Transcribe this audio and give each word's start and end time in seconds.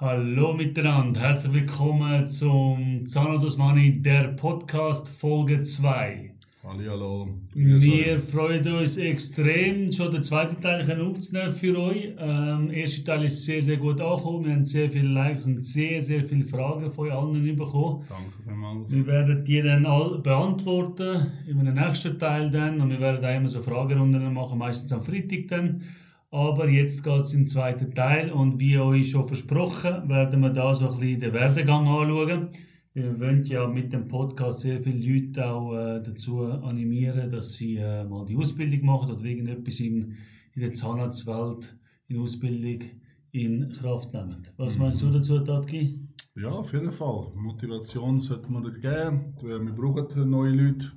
Hallo 0.00 0.54
miteinander, 0.54 1.22
herzlich 1.22 1.54
willkommen 1.54 2.28
zum 2.28 3.04
Zahnarzt 3.04 3.58
Money, 3.58 4.00
der 4.00 4.28
Podcast 4.28 5.08
Folge 5.08 5.60
2. 5.60 6.30
Hallo. 6.62 7.28
Wir 7.52 8.20
freuen 8.20 8.74
uns 8.74 8.96
extrem, 8.96 9.90
schon 9.90 10.12
den 10.12 10.22
zweiten 10.22 10.62
Teil 10.62 10.88
aufzunehmen 11.00 11.52
für 11.52 11.76
euch. 11.76 12.14
Ähm, 12.16 12.68
der 12.68 12.76
erste 12.76 13.02
Teil 13.02 13.24
ist 13.24 13.44
sehr, 13.44 13.60
sehr 13.60 13.78
gut 13.78 14.00
angekommen. 14.00 14.44
Wir 14.44 14.52
haben 14.52 14.64
sehr 14.64 14.88
viele 14.88 15.08
Likes 15.08 15.46
und 15.46 15.64
sehr, 15.64 16.00
sehr 16.00 16.22
viele 16.22 16.44
Fragen 16.44 16.92
von 16.92 17.08
euch 17.08 17.12
allen 17.12 17.56
bekommen. 17.56 18.04
Danke 18.08 18.42
vielmals. 18.44 18.94
Wir 18.94 19.04
werden 19.04 19.44
die 19.44 19.62
dann 19.62 19.84
alle 19.84 20.20
beantworten 20.20 21.26
in 21.48 21.58
einem 21.58 21.74
nächsten 21.74 22.16
Teil 22.20 22.52
dann. 22.52 22.80
Und 22.80 22.90
wir 22.90 23.00
werden 23.00 23.24
auch 23.24 23.36
immer 23.36 23.48
so 23.48 23.60
Fragerunden 23.60 24.32
machen, 24.32 24.58
meistens 24.58 24.92
am 24.92 25.02
Freitag 25.02 25.48
dann. 25.48 25.82
Aber 26.30 26.68
jetzt 26.68 27.02
geht 27.04 27.20
es 27.20 27.32
im 27.34 27.46
zweiten 27.46 27.94
Teil 27.94 28.30
und 28.30 28.58
wie 28.58 28.78
euch 28.78 29.10
schon 29.10 29.26
versprochen, 29.26 30.08
werden 30.08 30.40
wir 30.40 30.50
da 30.50 30.74
so 30.74 30.88
ein 30.90 30.98
bisschen 30.98 31.20
den 31.20 31.32
Werdegang 31.32 31.86
anschauen. 31.88 32.48
Wir 32.92 33.18
wollen 33.20 33.44
ja 33.44 33.66
mit 33.66 33.92
dem 33.92 34.08
Podcast 34.08 34.60
sehr 34.60 34.80
viele 34.80 34.98
Leute 35.06 35.48
auch 35.50 35.74
äh, 35.74 36.02
dazu 36.02 36.42
animieren, 36.42 37.30
dass 37.30 37.54
sie 37.54 37.76
äh, 37.76 38.04
mal 38.04 38.26
die 38.26 38.36
Ausbildung 38.36 38.84
machen 38.84 39.10
oder 39.12 39.24
irgendetwas 39.24 39.80
im, 39.80 40.12
in 40.54 40.60
der 40.60 40.72
Zahnarztwelt 40.72 41.76
in 42.08 42.18
Ausbildung 42.18 42.88
in 43.30 43.72
Kraft 43.72 44.12
nehmen. 44.12 44.36
Was 44.56 44.76
Mhm. 44.76 44.84
meinst 44.84 45.02
du 45.02 45.10
dazu, 45.10 45.38
Tatki? 45.40 46.00
Ja, 46.34 46.48
auf 46.48 46.72
jeden 46.72 46.92
Fall. 46.92 47.32
Motivation 47.36 48.20
sollte 48.20 48.50
man 48.50 48.62
geben. 48.64 49.34
Wir 49.42 49.58
brauchen 49.74 50.28
neue 50.30 50.52
Leute, 50.52 50.88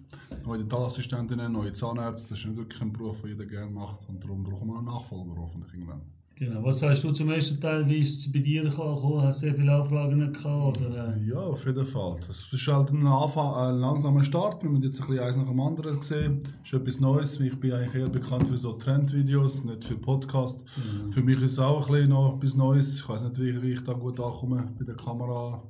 neue 0.45 0.59
Dentalassistentinnen, 0.59 1.51
neue 1.51 1.73
Zahnärzte. 1.73 2.29
Das 2.29 2.39
ist 2.39 2.45
nicht 2.45 2.57
wirklich 2.57 2.81
ein 2.81 2.91
Beruf, 2.91 3.21
den 3.21 3.31
jeder 3.31 3.45
gerne 3.45 3.71
macht. 3.71 4.07
Und 4.09 4.23
darum 4.23 4.43
brauchen 4.43 4.67
wir 4.67 4.77
einen 4.77 4.85
Nachfolger 4.85 5.35
hoffentlich 5.37 5.73
irgendwann. 5.73 6.01
Genau. 6.41 6.63
Was 6.63 6.79
sagst 6.79 7.03
du 7.03 7.11
zum 7.11 7.29
ersten 7.29 7.61
Teil? 7.61 7.87
Wie 7.87 7.99
ist 7.99 8.17
es 8.17 8.31
bei 8.31 8.39
dir 8.39 8.63
gekommen? 8.63 9.21
Hast 9.21 9.43
du 9.43 9.45
sehr 9.45 9.53
viele 9.53 9.75
Anfragen 9.75 10.33
gehabt? 10.33 10.81
Oder? 10.81 11.15
Ja, 11.17 11.37
auf 11.37 11.63
jeden 11.67 11.85
Fall. 11.85 12.15
Das 12.25 12.47
ist 12.51 12.67
halt 12.67 12.89
ein, 12.89 13.05
Anfang, 13.05 13.53
ein 13.53 13.75
langsamer 13.75 14.23
Start. 14.23 14.63
Wir 14.63 14.69
haben 14.69 14.81
jetzt 14.81 14.99
ein 15.01 15.07
bisschen 15.07 15.23
eins 15.23 15.37
nach 15.37 15.45
dem 15.45 15.59
anderen 15.59 15.97
gesehen. 15.97 16.39
Das 16.41 16.73
ist 16.73 16.73
etwas 16.73 16.99
Neues. 16.99 17.39
Ich 17.39 17.59
bin 17.59 17.73
eigentlich 17.73 17.93
eher 17.93 18.09
bekannt 18.09 18.47
für 18.47 18.57
so 18.57 18.73
Trendvideos, 18.73 19.65
nicht 19.65 19.83
für 19.83 19.97
Podcasts. 19.97 20.63
Für 21.11 21.21
mich 21.21 21.39
ist 21.41 21.51
es 21.51 21.59
auch 21.59 21.85
ein 21.85 21.93
bisschen 21.93 22.09
noch 22.09 22.37
etwas 22.37 22.55
Neues. 22.55 22.95
Ich 23.01 23.07
weiß 23.07 23.23
nicht, 23.23 23.61
wie 23.61 23.73
ich 23.73 23.83
da 23.83 23.93
gut 23.93 24.19
ankomme 24.19 24.73
bei 24.79 24.83
der 24.83 24.95
Kamera, 24.95 25.61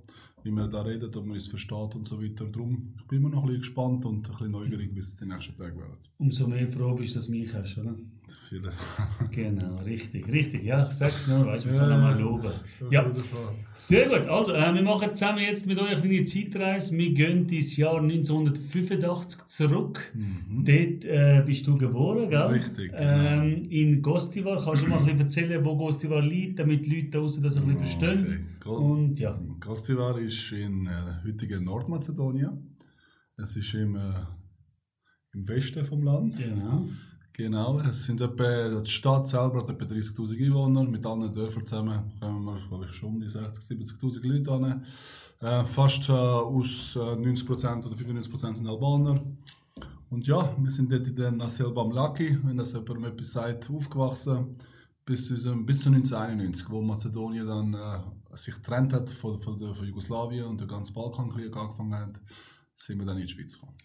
wie 0.44 0.52
man 0.52 0.70
da 0.70 0.81
redet, 0.81 1.16
ob 1.16 1.25
man 1.25 1.38
es 1.38 1.47
versteht 1.47 1.95
und 1.95 2.08
so 2.08 2.22
weiter. 2.22 2.45
Darum, 2.45 2.94
ich 2.97 3.06
bin 3.08 3.20
immer 3.20 3.30
noch 3.30 3.42
ein 3.42 3.47
bisschen 3.47 3.61
gespannt 3.61 4.06
und 4.06 4.28
ein 4.28 4.31
bisschen 4.31 4.52
neugierig, 4.52 4.95
wie 4.95 5.00
es 5.00 5.17
die 5.17 5.25
nächsten 5.25 5.56
Tage 5.56 5.75
werden. 5.78 5.98
Umso 6.17 6.48
mehr 6.48 6.67
froh 6.67 6.95
bist, 6.95 7.16
dass 7.16 7.28
du 7.28 7.31
mich 7.31 7.53
hast, 7.53 7.78
oder? 7.78 7.95
Genau, 9.31 9.77
richtig, 9.77 10.27
richtig. 10.31 10.63
Ja, 10.63 10.89
sag's 10.91 11.27
nur, 11.27 11.45
weißt 11.45 11.65
du, 11.65 11.71
wir 11.71 11.79
können 11.79 12.01
mal 12.01 12.19
loben. 12.19 12.49
Ja, 12.89 13.05
sehr 13.73 14.07
gut. 14.09 14.27
Also, 14.27 14.53
äh, 14.53 14.73
wir 14.73 14.81
machen 14.83 15.13
zusammen 15.13 15.39
jetzt 15.39 15.65
mit 15.67 15.79
euch 15.79 15.89
eine 15.91 16.01
kleine 16.01 16.23
Zeitreise. 16.25 16.97
Wir 16.97 17.13
gehen 17.13 17.47
ins 17.47 17.77
Jahr 17.77 18.02
1985 18.02 19.45
zurück. 19.45 20.11
Dort 20.49 21.05
äh, 21.05 21.43
bist 21.45 21.65
du 21.67 21.77
geboren, 21.77 22.29
gell? 22.29 22.47
Mhm. 22.47 22.53
Richtig, 22.53 22.91
genau. 22.91 23.02
Ähm, 23.43 23.63
in 23.69 24.02
Gostivar. 24.02 24.63
Kannst 24.63 24.83
du 24.83 24.87
mal 24.87 24.97
ein 24.99 25.03
bisschen 25.05 25.19
erzählen, 25.21 25.65
wo 25.65 25.77
Gostivar 25.77 26.21
liegt, 26.21 26.59
damit 26.59 26.85
die 26.85 26.95
Leute 26.95 27.09
da 27.11 27.19
draussen 27.19 27.43
das 27.43 27.57
ein 27.57 27.63
bisschen 27.63 27.77
verstehen? 27.77 28.25
Okay. 28.27 28.39
Go- 28.59 28.77
Und 28.91 29.19
ja, 29.19 29.39
Gostivar 29.59 30.17
ist 30.19 30.52
in 30.52 30.87
äh, 30.87 30.91
heutigen 31.25 31.63
Nordmazedonien. 31.63 32.75
Es 33.37 33.55
ist 33.55 33.73
im, 33.73 33.95
äh, 33.95 33.99
im 35.33 35.47
Westen 35.47 35.83
vom 35.85 36.03
Land. 36.03 36.37
genau. 36.37 36.85
Genau, 37.33 37.79
es 37.79 38.03
sind 38.03 38.19
etwa, 38.19 38.81
die 38.81 38.89
Stadt 38.89 39.25
selber 39.25 39.59
hat 39.59 39.69
etwa 39.69 39.85
30'000 39.85 40.45
Einwohner, 40.45 40.83
mit 40.83 41.05
allen 41.05 41.31
Dörfern 41.31 41.65
zusammen 41.65 42.11
kommen 42.19 42.43
wir, 42.43 42.67
glaube 42.67 42.85
ich, 42.85 42.91
schon 42.91 43.09
um 43.09 43.21
die 43.21 43.27
60'000, 43.27 43.99
70'000 43.99 44.27
Leute 44.27 44.51
an. 44.51 44.83
Äh, 45.39 45.63
fast 45.63 46.09
äh, 46.09 46.11
aus 46.11 46.95
äh, 46.97 46.99
90% 46.99 47.85
oder 47.85 47.95
95% 47.95 48.55
sind 48.55 48.67
Albaner. 48.67 49.23
Und 50.09 50.27
ja, 50.27 50.55
wir 50.57 50.69
sind 50.69 50.91
dort 50.91 51.07
in 51.07 51.15
der 51.15 51.31
Nasel 51.31 51.71
Bamlaki, 51.71 52.37
wenn 52.43 52.58
das 52.58 52.73
jemandem 52.73 53.05
etwas 53.05 53.31
sagt, 53.31 53.70
aufgewachsen, 53.70 54.58
bis, 55.05 55.30
bis 55.30 55.43
zu 55.81 55.89
1991, 55.89 56.70
wo 56.70 56.81
Mazedonien 56.81 57.47
dann 57.47 57.73
äh, 57.73 58.37
sich 58.37 58.55
getrennt 58.55 58.91
hat 58.91 59.09
von, 59.09 59.39
von, 59.39 59.58
von 59.58 59.87
Jugoslawien 59.87 60.47
und 60.47 60.59
der 60.59 60.67
ganze 60.67 60.91
Balkankrieg 60.91 61.55
angefangen 61.55 61.95
hat, 61.95 62.21
sind 62.75 62.99
wir 62.99 63.05
dann 63.05 63.17
in 63.17 63.25
die 63.25 63.31
Schweiz 63.31 63.53
gekommen. 63.53 63.77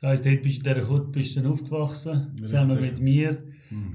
Das 0.00 0.10
heisst, 0.10 0.26
dort 0.26 0.42
bist 0.42 0.64
du 0.66 0.70
in 0.70 0.74
dieser 0.76 0.88
Hut 0.88 1.12
bist 1.12 1.36
du 1.36 1.40
dann 1.40 1.52
aufgewachsen, 1.52 2.36
zusammen 2.38 2.72
Richtig. 2.78 2.92
mit 2.92 3.02
mir. 3.02 3.42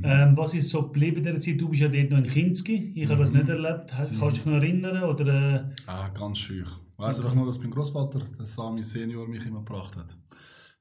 Ähm, 0.03 0.35
was 0.35 0.53
ist 0.53 0.69
so 0.69 0.83
geblieben 0.83 1.17
in 1.17 1.23
dieser 1.23 1.39
Zeit? 1.39 1.61
Du 1.61 1.69
bist 1.69 1.81
ja 1.81 1.87
dort 1.87 2.09
noch 2.11 2.17
in 2.17 2.25
Kinski. 2.25 2.91
Ich 2.95 3.07
habe 3.09 3.19
das 3.19 3.31
nicht 3.31 3.47
erlebt. 3.47 3.91
Kannst 3.91 4.21
du 4.21 4.29
dich 4.29 4.45
noch 4.45 4.53
erinnern? 4.53 5.03
Oder, 5.03 5.55
äh, 5.55 5.69
Ah, 5.87 6.09
ganz 6.09 6.37
schüch. 6.39 6.67
Ich 6.67 6.99
weiss 6.99 7.19
einfach 7.19 7.35
nur, 7.35 7.45
dass 7.45 7.59
mein 7.59 7.71
Großvater, 7.71 8.19
der 8.37 8.45
Sami 8.45 8.83
Senior, 8.83 9.27
mich 9.27 9.45
immer 9.45 9.59
gebracht 9.59 9.95
hat. 9.95 10.17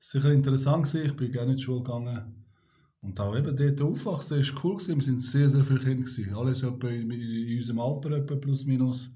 Sicher 0.01 0.33
interessant, 0.33 0.87
gewesen. 0.87 1.07
ich 1.07 1.17
bin 1.17 1.31
gerne 1.31 1.53
in 1.53 1.57
die 1.59 1.63
Schule 1.63 1.83
gegangen. 1.83 2.45
Und 3.01 3.21
auch 3.21 3.37
eben 3.37 3.55
dort 3.55 3.81
aufwachsen 3.81 4.41
ist 4.41 4.55
cool 4.65 4.75
gewesen. 4.75 4.97
Wir 4.97 5.05
sind 5.05 5.23
sehr, 5.23 5.49
sehr 5.49 5.63
viele 5.65 5.79
Kinder 5.79 5.97
gewesen. 6.05 6.35
Alles 6.35 6.63
etwa 6.65 6.89
in, 6.89 7.11
in 7.13 7.59
unserem 7.59 7.79
Alter, 7.81 8.11
etwa 8.13 8.35
plus 8.35 8.65
minus. 8.67 9.13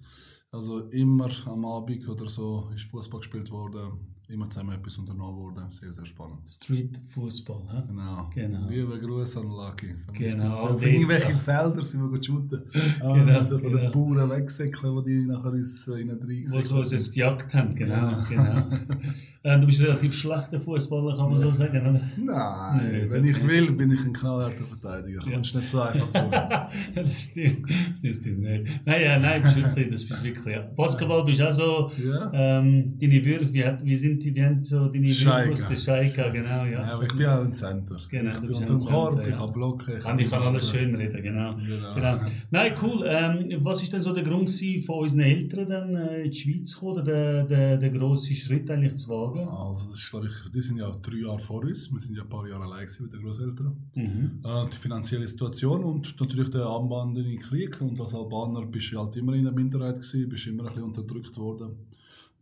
Also 0.52 0.80
immer 0.90 1.30
am 1.46 1.64
Abend 1.64 2.06
oder 2.08 2.28
so 2.28 2.70
ist 2.74 2.84
Fußball 2.84 3.20
gespielt 3.20 3.50
worden. 3.50 3.98
Immer 4.28 4.48
zusammen 4.48 4.72
etwas 4.72 4.96
unternommen 4.96 5.36
worden. 5.36 5.70
Sehr, 5.70 5.92
sehr 5.92 6.06
spannend. 6.06 6.38
Street 6.48 6.98
Fußball. 7.08 7.62
hä? 7.70 7.82
Genau. 7.88 8.30
Genau. 8.34 8.68
Liebe 8.68 8.98
Grüße 8.98 9.40
an 9.40 9.48
Lucky. 9.48 9.94
Genau, 10.12 10.58
Auf 10.58 10.82
irgendwelchen. 10.82 11.36
Feldern 11.40 11.84
sind 11.84 12.00
wir 12.02 12.08
gut 12.08 12.24
shooten. 12.24 12.62
Ah, 13.02 13.12
Genau, 13.14 13.38
müssen 13.38 13.60
von 13.60 13.72
genau. 13.72 13.82
den 13.82 13.92
Bauern 13.92 14.30
wegsäckeln, 14.30 14.94
wo 14.94 15.00
die 15.02 15.26
nachher 15.26 15.50
uns 15.52 15.86
äh, 15.88 15.92
rein 15.92 16.18
Wo 16.48 16.82
sie 16.82 16.94
uns 16.96 17.12
gejagt 17.12 17.52
haben. 17.54 17.74
Genau. 17.74 18.22
genau. 18.28 18.66
äh, 19.44 19.58
du 19.58 19.66
bist 19.66 19.80
ein 19.80 19.86
relativ 19.86 20.14
schlechter 20.14 20.60
Fußballer, 20.60 21.16
kann 21.16 21.30
man 21.30 21.38
so 21.40 21.50
sagen. 21.50 21.80
Oder? 21.80 22.00
Nein, 22.16 22.90
Nee, 22.92 23.10
wenn 23.10 23.24
ich 23.24 23.46
will, 23.46 23.72
bin 23.72 23.90
ich 23.90 24.00
ein 24.04 24.12
knallharter 24.12 24.64
Verteidiger. 24.64 25.20
Kommst 25.20 25.54
nicht 25.54 25.68
so 25.70 25.80
einfach 25.80 26.06
durch. 26.12 26.94
das 27.04 27.20
stimmt. 27.22 27.68
Das 27.68 28.16
stimmt, 28.16 28.40
nicht. 28.40 28.80
Nein, 28.84 29.02
ja, 29.02 29.18
nein, 29.18 29.42
das 29.42 29.56
ist 29.56 29.64
wirklich, 29.64 29.90
das 29.90 30.02
ist 30.04 30.22
wirklich, 30.24 30.54
ja. 30.54 30.62
Basketball 30.76 31.24
bist 31.24 31.42
auch 31.42 31.52
so, 31.52 31.90
Ja. 32.02 32.30
ähm, 32.32 32.96
deine 33.00 33.24
Würfe, 33.24 33.52
wie, 33.52 33.64
hat, 33.64 33.84
wie 33.84 33.96
sind 33.96 34.22
die, 34.22 34.34
wie 34.34 34.44
haben 34.44 34.62
so 34.62 34.86
deine. 34.88 35.08
Würfe 35.08 35.76
Scheika, 35.76 36.28
genau, 36.28 36.64
ja. 36.64 36.70
Ja, 36.70 36.92
aber 36.94 37.02
ich 37.02 37.16
bin 37.16 37.26
auch 37.26 37.44
ein 37.44 37.52
Center. 37.52 37.96
Genau, 38.10 38.30
ich 38.30 38.36
du 38.36 38.40
bin 38.42 38.48
bist 38.48 38.60
unter 38.60 38.72
ein 38.72 38.78
dem 38.78 38.86
Korb, 38.88 39.20
ich 39.20 39.28
ja. 39.28 39.36
kann 39.36 39.52
blocken. 39.52 39.98
Kann 39.98 40.18
ich 40.18 40.30
kann 40.30 40.42
alles 40.42 40.70
schön 40.70 40.94
reden, 40.94 41.22
genau. 41.22 41.50
Genau. 41.50 41.94
genau. 41.94 42.20
Nein, 42.50 42.72
cool. 42.82 43.04
Ähm, 43.06 43.46
was 43.64 43.82
ist 43.82 43.92
denn 43.92 44.00
so 44.00 44.12
der 44.12 44.22
Grund 44.22 44.50
von 44.86 44.98
unseren 45.00 45.20
Eltern 45.20 45.66
dann 45.66 45.94
äh, 45.96 46.22
in 46.22 46.30
die 46.30 46.36
Schweiz 46.36 46.70
zu 46.70 46.80
kommen, 46.80 46.92
oder 46.92 47.02
der, 47.02 47.44
der, 47.44 47.76
der 47.78 47.90
grosse 47.90 48.34
Schritt 48.34 48.70
eigentlich 48.70 48.94
zu 48.96 49.08
wagen? 49.08 49.31
Also, 49.40 49.90
das 49.90 49.98
ist, 49.98 50.14
ich, 50.14 50.50
die 50.52 50.60
sind 50.60 50.78
ja 50.78 50.90
drei 50.90 51.16
Jahre 51.16 51.38
vor 51.38 51.62
uns. 51.62 51.90
Wir 51.92 52.00
sind 52.00 52.16
ja 52.16 52.22
ein 52.22 52.28
paar 52.28 52.46
Jahre 52.48 52.64
allein 52.64 52.88
mit 53.00 53.12
den 53.12 53.22
Großeltern. 53.22 53.76
Mhm. 53.94 54.40
Äh, 54.44 54.70
die 54.70 54.76
finanzielle 54.76 55.26
Situation 55.26 55.84
und 55.84 56.20
natürlich 56.20 56.50
der 56.50 56.66
anbandene 56.66 57.36
Krieg. 57.36 57.80
Und 57.80 58.00
als 58.00 58.14
Albaner 58.14 58.66
bist 58.66 58.92
du 58.92 58.98
halt 58.98 59.16
immer 59.16 59.34
in 59.34 59.44
der 59.44 59.52
Minderheit 59.52 59.96
gewesen, 59.96 60.28
bist 60.28 60.46
immer 60.46 60.64
ein 60.64 60.68
bisschen 60.68 60.84
unterdrückt 60.84 61.36
worden. 61.36 61.76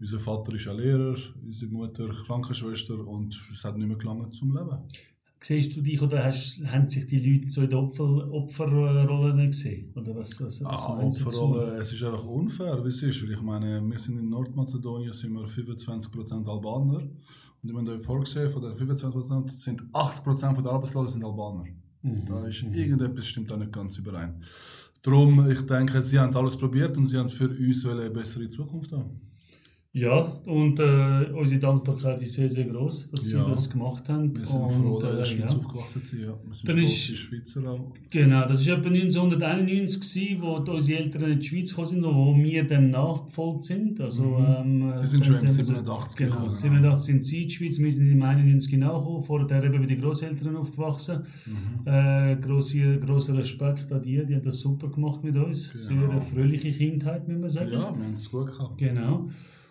Unser 0.01 0.19
Vater 0.19 0.55
ist 0.55 0.65
ja 0.65 0.73
Lehrer, 0.73 1.17
unsere 1.45 1.71
Mutter 1.71 2.09
Krankenschwester 2.27 3.07
und 3.07 3.39
es 3.53 3.63
hat 3.65 3.77
nicht 3.77 3.87
mehr 3.87 3.99
gelangt 3.99 4.35
zum 4.35 4.57
Leben. 4.57 4.79
Siehst 5.43 5.75
du 5.75 5.81
dich 5.81 6.01
oder 6.03 6.23
hast, 6.23 6.61
haben 6.67 6.87
sich 6.87 7.07
die 7.07 7.19
Leute 7.19 7.49
so 7.49 7.63
in 7.63 7.73
Opfer, 7.73 8.31
Opferrolle 8.31 9.47
gesehen? 9.47 9.91
Oder 9.97 10.15
was, 10.15 10.39
was, 10.41 10.63
was 10.63 10.85
Ah? 10.85 11.03
Opferrolle, 11.03 11.79
es 11.79 11.93
ist 11.95 12.03
einfach 12.03 12.27
unfair, 12.27 12.85
wie 12.85 12.89
es 12.89 13.03
ist. 13.03 13.23
Weil 13.23 13.33
ich 13.33 13.41
meine, 13.41 13.81
wir 13.83 13.99
sind 13.99 14.19
in 14.19 14.29
Nordmazedonien 14.29 15.15
sind 15.15 15.33
wir 15.33 15.47
25% 15.47 16.47
Albaner. 16.47 17.03
Und 17.63 17.71
ich 17.71 17.75
habe 17.75 17.91
euch 17.91 18.03
vorgesehen, 18.03 18.51
von 18.51 18.61
den 18.61 18.73
25% 18.73 19.57
sind 19.57 19.83
80% 19.93 20.55
von 20.55 20.63
der 20.63 20.73
Arbeitslosen 20.73 21.21
sind 21.21 21.25
Albaner. 21.25 21.65
Mhm. 22.03 22.25
Da 22.27 22.47
ist 22.47 22.63
irgendetwas 22.63 23.27
stimmt 23.27 23.51
da 23.51 23.57
nicht 23.57 23.73
ganz 23.73 23.97
überein. 23.97 24.39
Darum, 25.03 25.51
ich 25.51 25.63
denke, 25.63 26.03
sie 26.03 26.19
haben 26.19 26.37
alles 26.37 26.57
probiert 26.59 26.97
und 26.99 27.07
sie 27.07 27.17
haben 27.17 27.31
für 27.31 27.49
uns 27.49 27.87
eine 27.87 28.11
bessere 28.11 28.47
Zukunft 28.49 28.93
haben. 28.93 29.30
Ja, 29.93 30.21
und 30.47 30.79
äh, 30.79 31.33
unsere 31.35 31.61
Dankbarkeit 31.61 32.23
ist 32.23 32.35
sehr, 32.35 32.49
sehr 32.49 32.65
groß, 32.65 33.11
dass 33.11 33.29
Ja. 33.33 33.43
sie 33.45 33.51
das 33.51 33.69
gemacht 33.69 34.09
haben. 34.09 34.37
Wir 34.37 34.45
sind 34.47 34.61
und, 34.61 34.71
froh, 34.71 35.01
dass 35.01 35.11
wir 35.11 35.11
in 35.11 35.17
der 35.17 35.23
äh, 35.25 35.27
Schweiz 35.27 35.53
ja. 35.53 35.59
aufgewachsen 35.59 36.03
sind. 36.03 36.21
Ja. 36.23 36.29
Wir 36.29 36.55
sind 36.55 36.69
Dann 36.69 36.77
stolz, 36.79 36.91
ist- 37.11 37.19
Schweizer 37.19 37.69
auch. 37.69 37.93
Genau, 38.09 38.47
das 38.47 38.65
war 38.69 38.79
etwa 38.79 38.89
1991, 38.89 40.01
gewesen, 40.01 40.43
wo 40.43 40.73
unsere 40.73 41.01
Eltern 41.01 41.33
in 41.33 41.41
die 41.41 41.47
Schweiz 41.49 41.71
gekommen 41.71 41.87
sind 41.89 42.05
und 42.05 42.15
wo 42.15 42.37
wir 42.37 42.65
dann 42.69 42.91
nachgefolgt 42.91 43.65
sind. 43.65 44.01
Also, 44.01 44.37
ähm, 44.39 44.93
Die 45.03 45.07
sind 45.09 45.27
schon 45.27 45.35
im 45.35 45.43
wir 45.43 45.49
so- 45.49 45.63
87 45.65 46.17
Genau, 46.17 46.31
gekommen, 46.35 46.51
87 46.51 47.05
sind 47.07 47.25
sie 47.25 47.43
in 47.43 47.49
die 47.49 47.55
Schweiz, 47.57 47.79
wir 47.81 47.93
sind 47.93 48.11
im 48.13 48.23
91 48.23 48.79
nachgekommen, 48.79 49.23
vorher 49.25 49.65
eben 49.65 49.81
bei 49.81 49.87
den 49.87 50.01
Großeltern 50.01 50.55
aufgewachsen. 50.57 51.25
Äh, 51.85 52.37
grosser, 52.37 52.97
grosser 52.99 53.37
Respekt 53.37 53.91
an 53.91 54.03
die, 54.03 54.25
die 54.25 54.37
haben 54.37 54.43
das 54.43 54.61
super 54.61 54.87
gemacht 54.87 55.25
mit 55.25 55.35
uns. 55.35 55.65
Sehr 55.75 55.97
eine 56.09 56.21
fröhliche 56.21 56.71
Kindheit, 56.71 57.27
muss 57.27 57.41
man 57.41 57.51
sagen. 57.51 57.73
Ja, 57.73 57.93
wir 57.99 58.05
haben 58.07 58.15
es 58.15 58.31
gut 58.31 58.47
gehabt. 58.53 58.79
Genau. 58.79 59.29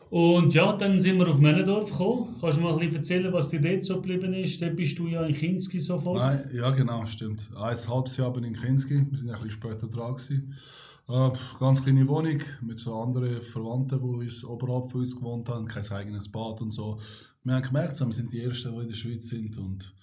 Und 0.10 0.56
ja, 0.56 0.74
dann 0.74 1.00
sind 1.00 1.20
wir 1.20 1.28
auf 1.30 1.38
Männendorf 1.38 1.92
gekommen. 1.92 2.36
Kannst 2.42 2.58
du 2.58 2.62
mal 2.64 2.74
ein 2.74 2.80
bisschen 2.80 2.96
erzählen, 2.96 3.34
was 3.34 3.50
dir 3.50 3.62
dort 3.62 3.84
so 3.84 3.96
geblieben 3.96 4.34
ist? 4.34 4.60
Dort 4.60 4.76
bist 4.76 4.98
du 4.98 5.08
ja 5.08 5.24
in 5.24 5.36
Kinski 5.36 5.80
sofort. 5.80 6.18
Nein, 6.18 6.50
ja, 6.52 6.72
genau, 6.72 7.06
stimmt. 7.06 7.48
Ein 7.56 7.78
halbes 7.78 8.18
Jahr 8.18 8.34
bin 8.34 8.44
ich 8.44 8.50
in 8.52 8.60
Kinski. 8.60 9.06
Wir 9.10 9.18
sind 9.18 9.30
ein 9.30 9.36
bisschen 9.36 9.52
später 9.52 9.88
dran. 9.88 10.16
Gewesen. 10.16 10.56
Äh, 11.10 11.30
ganz 11.60 11.84
kleine 11.84 12.08
Wohnung 12.08 12.40
mit 12.62 12.80
so 12.80 13.00
anderen 13.00 13.42
Verwandten, 13.42 14.00
die 14.00 14.26
uns 14.26 14.44
oberhalb 14.44 14.92
von 14.92 15.02
uns 15.02 15.16
gewohnt 15.16 15.48
haben. 15.50 15.68
Kein 15.68 15.88
eigenes 15.92 16.32
Bad 16.32 16.62
und 16.62 16.72
so. 16.72 16.98
Wir 17.44 17.54
haben 17.54 17.64
gemerkt, 17.64 17.96
so, 17.96 18.08
wir 18.08 18.14
sind 18.14 18.32
die 18.32 18.42
Ersten, 18.42 18.74
die 18.74 18.82
in 18.82 18.88
der 18.88 18.96
Schweiz 18.96 19.28
sind. 19.28 19.58
Und 19.60 19.94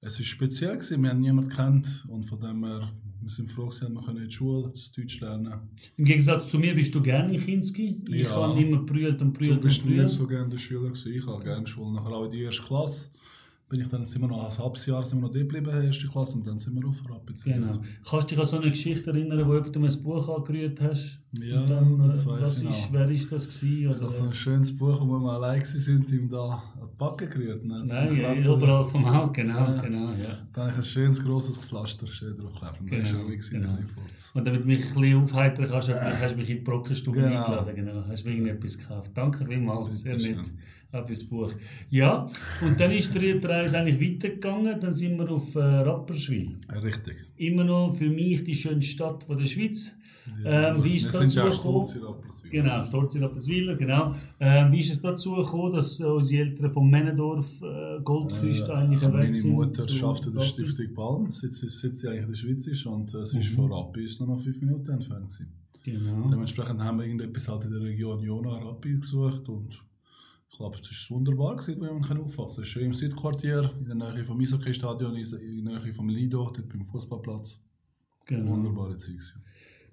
es 0.00 0.20
ist 0.20 0.26
speziell 0.28 0.74
gewesen. 0.76 1.02
Wir 1.02 1.10
haben 1.10 1.20
niemanden 1.20 1.50
kennt 1.50 2.04
und 2.08 2.24
von 2.24 2.38
dem 2.40 2.64
her, 2.64 2.88
wir 3.20 3.30
sind 3.30 3.50
froh 3.50 3.66
gewesen, 3.68 3.94
wir 3.94 4.02
können 4.02 4.18
in 4.22 4.28
die 4.28 4.34
Schule 4.34 4.70
das 4.70 4.92
Deutsch 4.92 5.20
lernen. 5.20 5.52
Im 5.96 6.04
Gegensatz 6.04 6.50
zu 6.50 6.58
mir 6.58 6.74
bist 6.74 6.94
du 6.94 7.02
gerne 7.02 7.34
in 7.34 7.40
Kinski. 7.40 8.00
Ich 8.08 8.22
Ja. 8.22 8.30
habe 8.30 8.60
immer 8.60 8.82
brüllt 8.82 9.20
und 9.20 9.34
Du 9.36 9.38
brüllt 9.38 9.60
bist 9.60 9.80
und 9.82 9.88
nie 9.90 9.96
brüllt. 9.96 10.10
so 10.10 10.26
gerne 10.26 10.48
der 10.48 10.58
Schüler 10.58 10.88
gewesen. 10.90 11.12
Ich 11.14 11.26
habe 11.26 11.42
gerne 11.42 11.66
Schule. 11.66 11.94
Nachher 11.94 12.10
auch 12.12 12.24
in 12.26 12.30
die 12.32 12.42
erste 12.42 12.62
Klasse. 12.62 13.10
Bin 13.68 13.82
ich 13.82 13.88
dann, 13.88 14.02
sind 14.02 14.22
wir 14.22 14.28
noch 14.28 14.50
ein 14.50 14.58
halbes 14.64 14.86
Jahr 14.86 15.04
sind 15.04 15.18
wir 15.18 15.26
noch 15.26 15.30
dort 15.34 15.46
geblieben, 15.46 15.84
erste 15.84 16.08
Klasse, 16.08 16.36
und 16.38 16.46
dann 16.46 16.58
sind 16.58 16.74
wir 16.74 16.88
auf 16.88 16.96
Rapid. 17.06 17.44
Genau. 17.44 17.66
Kannst 18.08 18.30
du 18.30 18.34
dich 18.34 18.38
an 18.38 18.46
so 18.46 18.58
eine 18.58 18.70
Geschichte 18.70 19.10
erinnern, 19.10 19.46
wo 19.46 19.60
du 19.60 19.78
ein 19.84 20.02
Buch 20.02 20.26
angerührt 20.36 20.80
hast? 20.80 21.18
Ja, 21.38 21.66
dann, 21.66 21.98
das 21.98 22.24
äh, 22.24 22.30
weiss 22.30 22.40
was 22.40 22.62
ich 22.62 22.70
ist, 22.70 22.76
noch. 22.84 22.92
Wer 22.94 23.10
ist 23.10 23.30
das 23.30 23.46
gewesen? 23.46 23.88
Oder? 23.88 24.02
Also 24.06 24.24
ein 24.24 24.32
schönes 24.32 24.74
Buch, 24.74 24.98
wo 25.02 25.18
wir 25.18 25.32
allein 25.32 25.62
sind, 25.62 26.10
ihm 26.10 26.30
da 26.30 26.62
an 26.80 26.88
die 26.90 26.96
Backe 26.96 27.28
gerührt. 27.28 27.62
ne? 27.66 27.84
Nein, 27.84 28.16
ja, 28.18 28.34
Dann 28.34 28.42
überall 28.42 28.84
vom 28.84 29.04
Haus, 29.14 29.30
genau, 29.34 29.54
Ja. 29.58 29.80
genau, 29.82 30.08
ja. 30.12 30.14
Dann 30.54 30.62
habe 30.62 30.70
ich 30.72 30.76
ein 30.78 30.82
schönes, 30.84 31.22
grosses 31.22 31.58
Pflaster 31.58 32.06
schön 32.06 32.34
draufgelegt. 32.38 32.80
Und 32.80 32.90
dann 32.90 33.04
Genau, 33.04 33.18
er 33.18 33.24
ruhig 33.26 33.36
gewesen, 33.36 33.60
genau. 33.60 33.78
Und 34.32 34.46
damit 34.46 34.62
du 34.62 34.66
mich 34.66 34.82
ein 34.86 34.94
bisschen 34.94 35.22
aufheitern 35.22 35.68
kannst, 35.68 35.88
hast 35.90 36.32
du 36.32 36.38
mich 36.38 36.48
in 36.48 36.56
die 36.56 36.62
Brockenstube 36.62 37.20
Genau. 37.20 37.36
eingeladen. 37.44 37.76
Genau. 37.76 38.04
Hast 38.08 38.24
mir 38.24 38.30
irgendetwas 38.30 38.78
gekauft. 38.78 39.10
Danke 39.14 39.44
vielmals, 39.46 40.00
sehr 40.00 40.16
nett. 40.16 40.38
Auch 40.90 41.06
fürs 41.06 41.24
Buch. 41.24 41.52
Ja, 41.90 42.30
und 42.64 42.80
dann 42.80 42.90
ist 42.92 43.14
die 43.14 43.30
Reise 43.44 43.78
eigentlich 43.78 44.00
weitergegangen. 44.14 44.80
Dann 44.80 44.92
sind 44.92 45.18
wir 45.18 45.30
auf 45.30 45.54
äh, 45.54 45.58
Rapperswil. 45.60 46.56
Richtig. 46.82 47.26
Immer 47.36 47.64
noch 47.64 47.94
für 47.94 48.08
mich 48.08 48.42
die 48.44 48.54
schönste 48.54 48.90
Stadt 48.92 49.24
von 49.24 49.36
der 49.36 49.44
Schweiz. 49.46 49.94
Ja, 50.44 50.74
ähm, 50.74 50.84
wie 50.84 50.96
ist 50.96 51.14
dazu 51.14 51.50
stolz 51.52 51.94
in 51.94 52.02
Rapperswil. 52.02 52.50
Genau, 52.50 52.84
Stolz 52.84 53.14
in 53.14 53.22
Rapperswil, 53.22 53.76
genau. 53.76 54.14
Ähm, 54.40 54.72
wie 54.72 54.80
ist 54.80 54.90
es 54.92 55.00
dazu 55.00 55.34
gekommen, 55.36 55.72
dass 55.74 56.00
äh, 56.00 56.04
unsere 56.04 56.42
Eltern 56.42 56.70
vom 56.70 56.88
Männendorf 56.90 57.62
äh, 57.62 58.00
Goldküste 58.02 58.74
eigentlich 58.74 59.02
Äh, 59.02 59.08
meine 59.08 59.34
sind? 59.34 59.52
Mutter 59.52 59.82
arbeitet 60.02 60.26
in 60.26 60.34
der? 60.34 60.42
Stiftung 60.42 60.94
Balm, 60.94 61.32
seit 61.32 61.52
sie, 61.52 62.08
eigentlich 62.08 62.22
in 62.24 62.28
der 62.30 62.36
Schweiz 62.36 62.66
ist. 62.66 62.86
Und 62.86 63.14
äh, 63.14 63.24
sie 63.24 63.40
ist 63.40 63.50
Mhm. 63.52 63.56
von 63.56 63.72
Rappi 63.72 64.06
nur 64.20 64.28
noch 64.28 64.40
fünf 64.40 64.60
Minuten 64.60 64.90
entfernt. 64.90 65.28
Gewesen. 65.28 65.52
Genau. 65.84 66.28
Dementsprechend 66.30 66.80
haben 66.82 66.98
wir 66.98 67.04
irgendetwas 67.04 67.48
halt 67.48 67.64
in 67.64 67.70
der 67.70 67.80
Region 67.80 68.22
Jona 68.22 68.58
Rappi 68.58 68.96
gesucht 68.96 69.48
und 69.48 69.82
ich 70.50 70.56
glaube, 70.56 70.78
es 70.78 71.10
war 71.10 71.16
wunderbar, 71.16 71.56
gewesen, 71.56 71.80
wo 71.80 71.84
man 71.84 72.20
aufwachsen 72.20 72.36
kann. 72.36 72.48
Es 72.48 72.58
ist 72.58 72.68
schön 72.68 72.86
im 72.86 72.94
Südquartier, 72.94 73.70
in 73.78 73.84
der 73.84 73.94
Nähe 73.94 74.24
vom 74.24 74.40
Eishockey-Stadion, 74.40 75.14
in 75.14 75.64
der 75.64 75.80
Nähe 75.80 75.92
vom 75.92 76.08
Lido, 76.08 76.50
dort 76.50 76.68
beim 76.68 76.84
Fußballplatz. 76.84 77.60
genau. 78.26 78.52
Wunderbare 78.52 78.96
Zeit. 78.96 79.14
gewesen. 79.14 79.44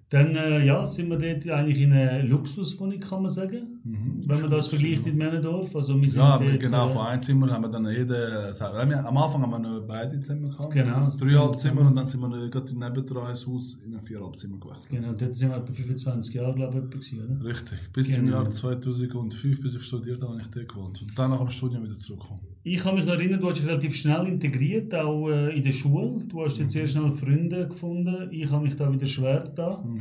Dann 0.08 0.36
äh, 0.36 0.64
ja, 0.64 0.86
sind 0.86 1.10
wir 1.10 1.18
dort 1.18 1.48
eigentlich 1.48 1.80
in 1.80 1.92
einer 1.92 2.22
Luxuswohnung, 2.22 3.00
kann 3.00 3.22
man 3.22 3.28
sagen. 3.28 3.80
Mhm. 3.82 4.20
Wenn 4.24 4.40
man 4.40 4.50
das 4.50 4.68
vergleicht 4.68 5.04
mit 5.04 5.16
Männendorf. 5.16 5.74
Also 5.74 6.00
wir 6.00 6.08
sind 6.08 6.20
Ja, 6.20 6.38
dort, 6.38 6.60
genau, 6.60 6.86
äh, 6.86 6.90
von 6.90 7.06
einem 7.06 7.22
Zimmer 7.22 7.50
haben 7.50 7.62
wir 7.62 7.68
dann 7.70 7.86
jede, 7.90 8.54
sagen 8.54 8.88
wir, 8.90 9.04
am 9.04 9.16
Anfang 9.16 9.42
haben 9.42 9.50
wir 9.50 9.58
noch 9.58 9.80
beide 9.84 10.20
Zimmer 10.20 10.50
gehabt. 10.50 10.72
Genau, 10.72 11.04
das 11.06 11.18
Dreieinhalb 11.18 11.58
Zimmer. 11.58 11.74
Zimmer 11.76 11.88
und 11.88 11.96
dann 11.96 12.06
sind 12.06 12.20
wir 12.20 12.48
gerade 12.50 12.78
nebendran 12.78 13.30
ins 13.30 13.46
Haus 13.48 13.78
in 13.84 13.94
ein 13.96 14.00
viereinhalb 14.00 14.36
Zimmer 14.36 14.58
gewechselt. 14.58 14.90
Genau, 15.00 15.12
dort 15.12 15.34
sind 15.34 15.48
wir 15.50 15.56
etwa 15.56 15.72
25 15.72 16.34
Jahre, 16.34 16.54
glaube 16.54 16.78
ich, 16.84 16.90
gewesen, 16.90 17.18
oder? 17.24 17.44
Richtig. 17.44 17.78
Bis 17.92 18.16
im 18.16 18.26
Genau. 18.26 18.36
Jahr 18.36 18.50
2005, 18.50 19.60
bis 19.60 19.74
ich 19.74 19.82
studiert 19.82 20.22
habe, 20.22 20.32
habe 20.34 20.40
ich 20.40 20.46
dort 20.48 20.68
gewohnt. 20.68 21.02
Und 21.02 21.18
dann 21.18 21.30
nach 21.30 21.38
dem 21.40 21.50
Studium 21.50 21.82
wieder 21.82 21.98
zurückgekommen. 21.98 22.42
Ich 22.62 22.78
kann 22.78 22.94
mich 22.96 23.04
noch 23.06 23.12
erinnern, 23.14 23.38
du 23.40 23.48
hast 23.48 23.58
dich 23.58 23.66
relativ 23.66 23.94
schnell 23.94 24.26
integriert, 24.26 24.92
auch 24.94 25.28
äh, 25.30 25.56
in 25.56 25.62
der 25.62 25.70
Schule. 25.72 26.24
Du 26.28 26.44
hast 26.44 26.56
Mhm. 26.58 26.62
jetzt 26.64 26.72
sehr 26.72 26.86
schnell 26.86 27.10
Freunde 27.10 27.68
gefunden. 27.68 28.28
Ich 28.30 28.50
habe 28.50 28.64
mich 28.64 28.74
da 28.76 28.92
wieder 28.92 29.06
schwer 29.06 29.44
da. 29.54 29.82
Mhm. 29.86 29.95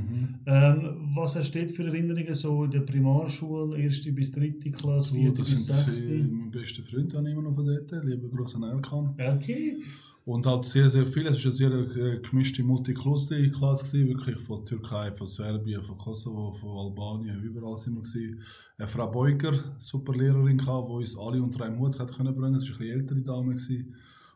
Ähm, 0.46 1.10
was 1.16 1.34
dort 1.34 1.72
für 1.72 1.86
Erinnerungen 1.86 2.34
so 2.34 2.64
in 2.64 2.72
der 2.72 2.82
Primarschule, 2.82 3.78
erste 3.78 4.12
bis 4.12 4.32
dritte 4.32 4.72
Klasse, 4.72 5.14
vierte 5.14 5.42
das 5.42 5.50
bis 5.50 5.66
sind 5.66 5.78
sie, 5.78 5.86
sechste? 5.86 6.14
mein 6.14 6.52
bester 6.52 6.84
Freund, 6.84 7.14
habe 7.14 7.28
ich 7.28 7.34
immer 7.34 7.44
noch 7.44 7.56
von 7.56 7.66
dort, 7.66 8.06
lieber 8.06 8.30
grossen 8.30 8.64
Erkan. 8.64 9.16
Okay. 9.18 9.78
Und 10.26 10.46
halt 10.48 10.66
sehr, 10.66 10.90
sehr 10.90 11.06
viel. 11.06 11.28
Es 11.28 11.38
war 11.46 11.52
eine 11.52 11.86
sehr 11.86 12.04
äh, 12.04 12.20
gemischte 12.20 12.64
Multikulti-Klasse, 12.64 13.86
gewesen, 13.86 14.08
wirklich 14.10 14.40
von 14.40 14.66
Türkei, 14.66 15.12
von 15.12 15.28
Serbien, 15.28 15.84
von 15.84 15.98
Kosovo, 16.00 16.52
von 16.52 16.78
Albanien, 16.78 17.44
überall 17.44 17.78
sind 17.78 17.96
wir. 17.96 18.02
Gewesen. 18.02 18.42
Eine 18.78 18.88
Frau 18.88 19.08
Beuger, 19.12 19.54
super 19.78 20.16
Lehrerin, 20.16 20.58
die 20.58 20.64
uns 20.68 21.18
alle 21.18 21.42
unter 21.42 21.66
einen 21.66 21.78
Hut 21.78 22.00
hat 22.00 22.16
können 22.16 22.36
bringen. 22.36 22.56
Das 22.56 22.70
war 22.72 22.80
eine 22.80 22.90
ältere 22.90 23.22
Dame. 23.22 23.54
Gewesen. 23.54 23.94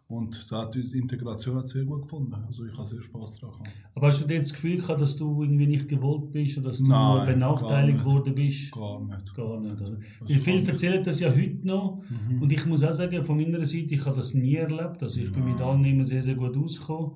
Und 0.10 0.44
da 0.50 0.64
hat 0.64 0.76
uns 0.76 0.94
Integration 0.94 1.56
hat 1.58 1.68
sehr 1.68 1.86
gut 1.86 2.02
gefunden. 2.02 2.34
Also 2.48 2.66
ich 2.66 2.76
habe 2.76 2.88
sehr 2.88 3.00
Spass 3.02 3.36
daran 3.40 3.60
gehabt. 3.60 3.70
Aber 3.94 4.08
hast 4.08 4.22
du 4.24 4.28
dir 4.28 4.38
das 4.40 4.52
Gefühl 4.52 4.78
gehabt, 4.78 5.00
dass 5.00 5.16
du 5.16 5.44
irgendwie 5.44 5.68
nicht 5.68 5.88
gewollt 5.88 6.32
bist 6.32 6.58
oder 6.58 6.70
dass 6.70 6.80
du 6.80 6.88
Nein, 6.88 7.28
benachteiligt 7.34 8.04
worden 8.04 8.34
bist? 8.34 8.72
Gar 8.72 9.02
nicht. 9.06 9.36
Gar 9.36 9.60
nicht, 9.62 9.80
oder? 9.80 9.98
Weil 10.22 10.28
viele 10.28 10.40
fand 10.58 10.64
ich- 10.64 10.70
erzählen 10.70 11.04
das 11.04 11.20
ja 11.20 11.30
heute 11.30 11.60
noch. 11.68 12.02
Mhm. 12.10 12.42
Und 12.42 12.52
ich 12.52 12.66
muss 12.66 12.84
auch 12.84 12.92
sagen, 12.92 13.24
von 13.24 13.38
meiner 13.38 13.64
Seite, 13.64 13.94
ich 13.94 14.04
habe 14.04 14.16
das 14.16 14.34
nie 14.34 14.56
erlebt. 14.56 15.04
Also 15.04 15.22
ich 15.22 15.32
bin 15.32 15.46
mit 15.46 15.62
allen 15.62 15.86
immer 15.86 16.04
sehr, 16.06 16.24
sehr 16.24 16.34
gut 16.34 16.58
ausgekommen. 16.58 17.12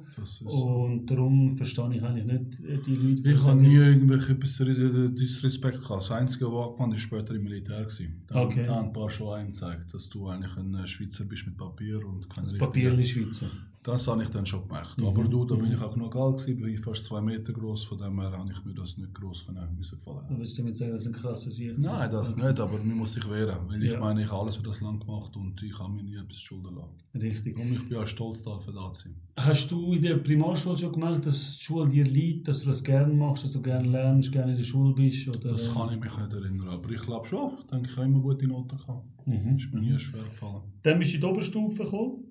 Und 0.46 1.06
darum 1.10 1.56
verstehe 1.58 1.96
ich 1.96 2.04
eigentlich 2.04 2.26
nicht 2.26 2.60
äh, 2.64 2.78
die 2.86 2.96
Leute, 2.96 3.22
die 3.24 3.30
Ich 3.32 3.44
habe 3.44 3.60
nie 3.60 3.76
irgendwelche 3.76 4.36
Dis- 4.36 5.16
Disrespekt 5.16 5.82
gehabt. 5.82 6.04
Das 6.04 6.12
Einzige, 6.12 6.46
was 6.46 6.68
angefangen 6.68 6.94
ist, 6.94 7.02
später 7.02 7.34
im 7.34 7.44
Militär. 7.44 7.88
Da 8.28 8.42
Okay. 8.44 8.68
haben 8.68 8.88
ein 8.88 8.94
paar 8.94 9.10
schon 9.10 9.34
einem 9.34 9.48
gezeigt, 9.48 9.94
dass 9.96 10.08
du 10.10 10.28
eigentlich 10.28 10.56
ein 10.58 10.86
Schweizer 10.88 11.26
bist 11.26 11.46
mit 11.48 11.58
Papier 11.58 12.06
und 12.06 12.30
kein 12.30 12.44
das 12.44 12.54
Papierli 12.84 13.06
Schweizer. 13.06 13.48
Das 13.84 14.08
habe 14.08 14.24
ich 14.24 14.30
dann 14.30 14.46
schon 14.46 14.66
gemerkt. 14.66 14.98
Mhm. 14.98 15.08
Aber 15.08 15.26
du, 15.26 15.44
da 15.44 15.56
bin 15.56 15.70
ich 15.74 15.78
auch 15.82 15.94
genug 15.94 16.16
alt 16.16 16.38
gewesen, 16.38 16.62
bin 16.62 16.74
ich 16.74 16.80
fast 16.80 17.04
zwei 17.04 17.20
Meter 17.20 17.52
groß, 17.52 17.84
von 17.84 17.98
dem 17.98 18.18
her 18.22 18.32
habe 18.32 18.50
ich 18.50 18.64
mir 18.64 18.74
das 18.74 18.98
nicht 18.98 19.14
groß 19.14 19.46
können, 19.46 19.76
müssen 19.78 19.98
gefallen. 20.00 20.26
Du 20.30 20.38
willst 20.38 20.58
damit 20.58 20.78
sagen, 20.78 20.94
das 20.94 21.02
ist 21.02 21.08
ein 21.10 21.14
krasser 21.22 21.52
Sieg? 21.52 21.78
Nein, 21.78 22.10
das 22.10 22.34
nicht, 22.38 22.60
aber 22.62 22.78
man 22.78 22.96
muss 22.98 23.12
sich 23.16 23.30
wehren, 23.30 23.58
weil 23.68 23.84
ich 23.84 23.92
Ja. 23.92 24.00
meine, 24.00 24.24
ich 24.24 24.32
habe 24.32 24.42
alles 24.44 24.56
für 24.56 24.64
das 24.64 24.80
Land 24.80 25.02
gemacht 25.06 25.36
und 25.36 25.62
ich 25.62 25.78
habe 25.78 25.92
mir 25.92 26.02
nie 26.02 26.16
etwas 26.16 26.40
schulden 26.40 26.76
lassen. 26.76 26.96
Richtig. 27.22 27.58
Und 27.58 27.74
ich 27.74 27.90
bin 27.90 27.98
auch 27.98 28.08
stolz 28.08 28.42
dafür, 28.46 28.72
da 28.74 28.90
zu 28.94 29.04
sein. 29.10 29.16
Hast 29.36 29.70
du 29.70 29.92
in 29.92 30.02
der 30.02 30.16
Primarschule 30.16 30.78
schon 30.78 30.94
gemerkt, 30.94 31.26
dass 31.26 31.58
die 31.58 31.64
Schule 31.66 31.90
dir 31.90 32.06
liegt, 32.06 32.48
dass 32.48 32.62
du 32.62 32.68
das 32.68 32.82
gerne 32.86 33.14
machst, 33.14 33.44
dass 33.44 33.52
du 33.52 33.62
gerne 33.62 33.90
lernst, 33.90 34.32
gerne 34.32 34.52
in 34.52 34.58
der 34.60 34.64
Schule 34.64 34.94
bist? 34.94 35.28
Oder? 35.28 35.52
Das 35.52 35.74
kann 35.74 35.90
ich 35.94 36.00
mich 36.00 36.18
nicht 36.18 36.32
erinnern, 36.32 36.70
aber 36.70 36.90
ich 36.90 37.02
glaube 37.02 37.28
schon. 37.28 37.58
Ich 37.60 37.66
denke, 37.66 37.90
ich 37.90 37.98
habe 37.98 38.06
immer 38.08 38.20
gute 38.22 38.48
Noten 38.48 38.78
gehabt. 38.78 39.06
Mhm. 39.28 39.58
Ist 39.58 39.74
mir 39.74 39.82
nie 39.82 40.00
schwer 40.00 40.22
gefallen. 40.24 40.62
Dann 40.84 41.00
bist 41.00 41.12
du 41.12 41.16
in 41.16 41.22
die 41.22 41.28
Oberstufe 41.28 41.84
gekommen. 41.84 42.23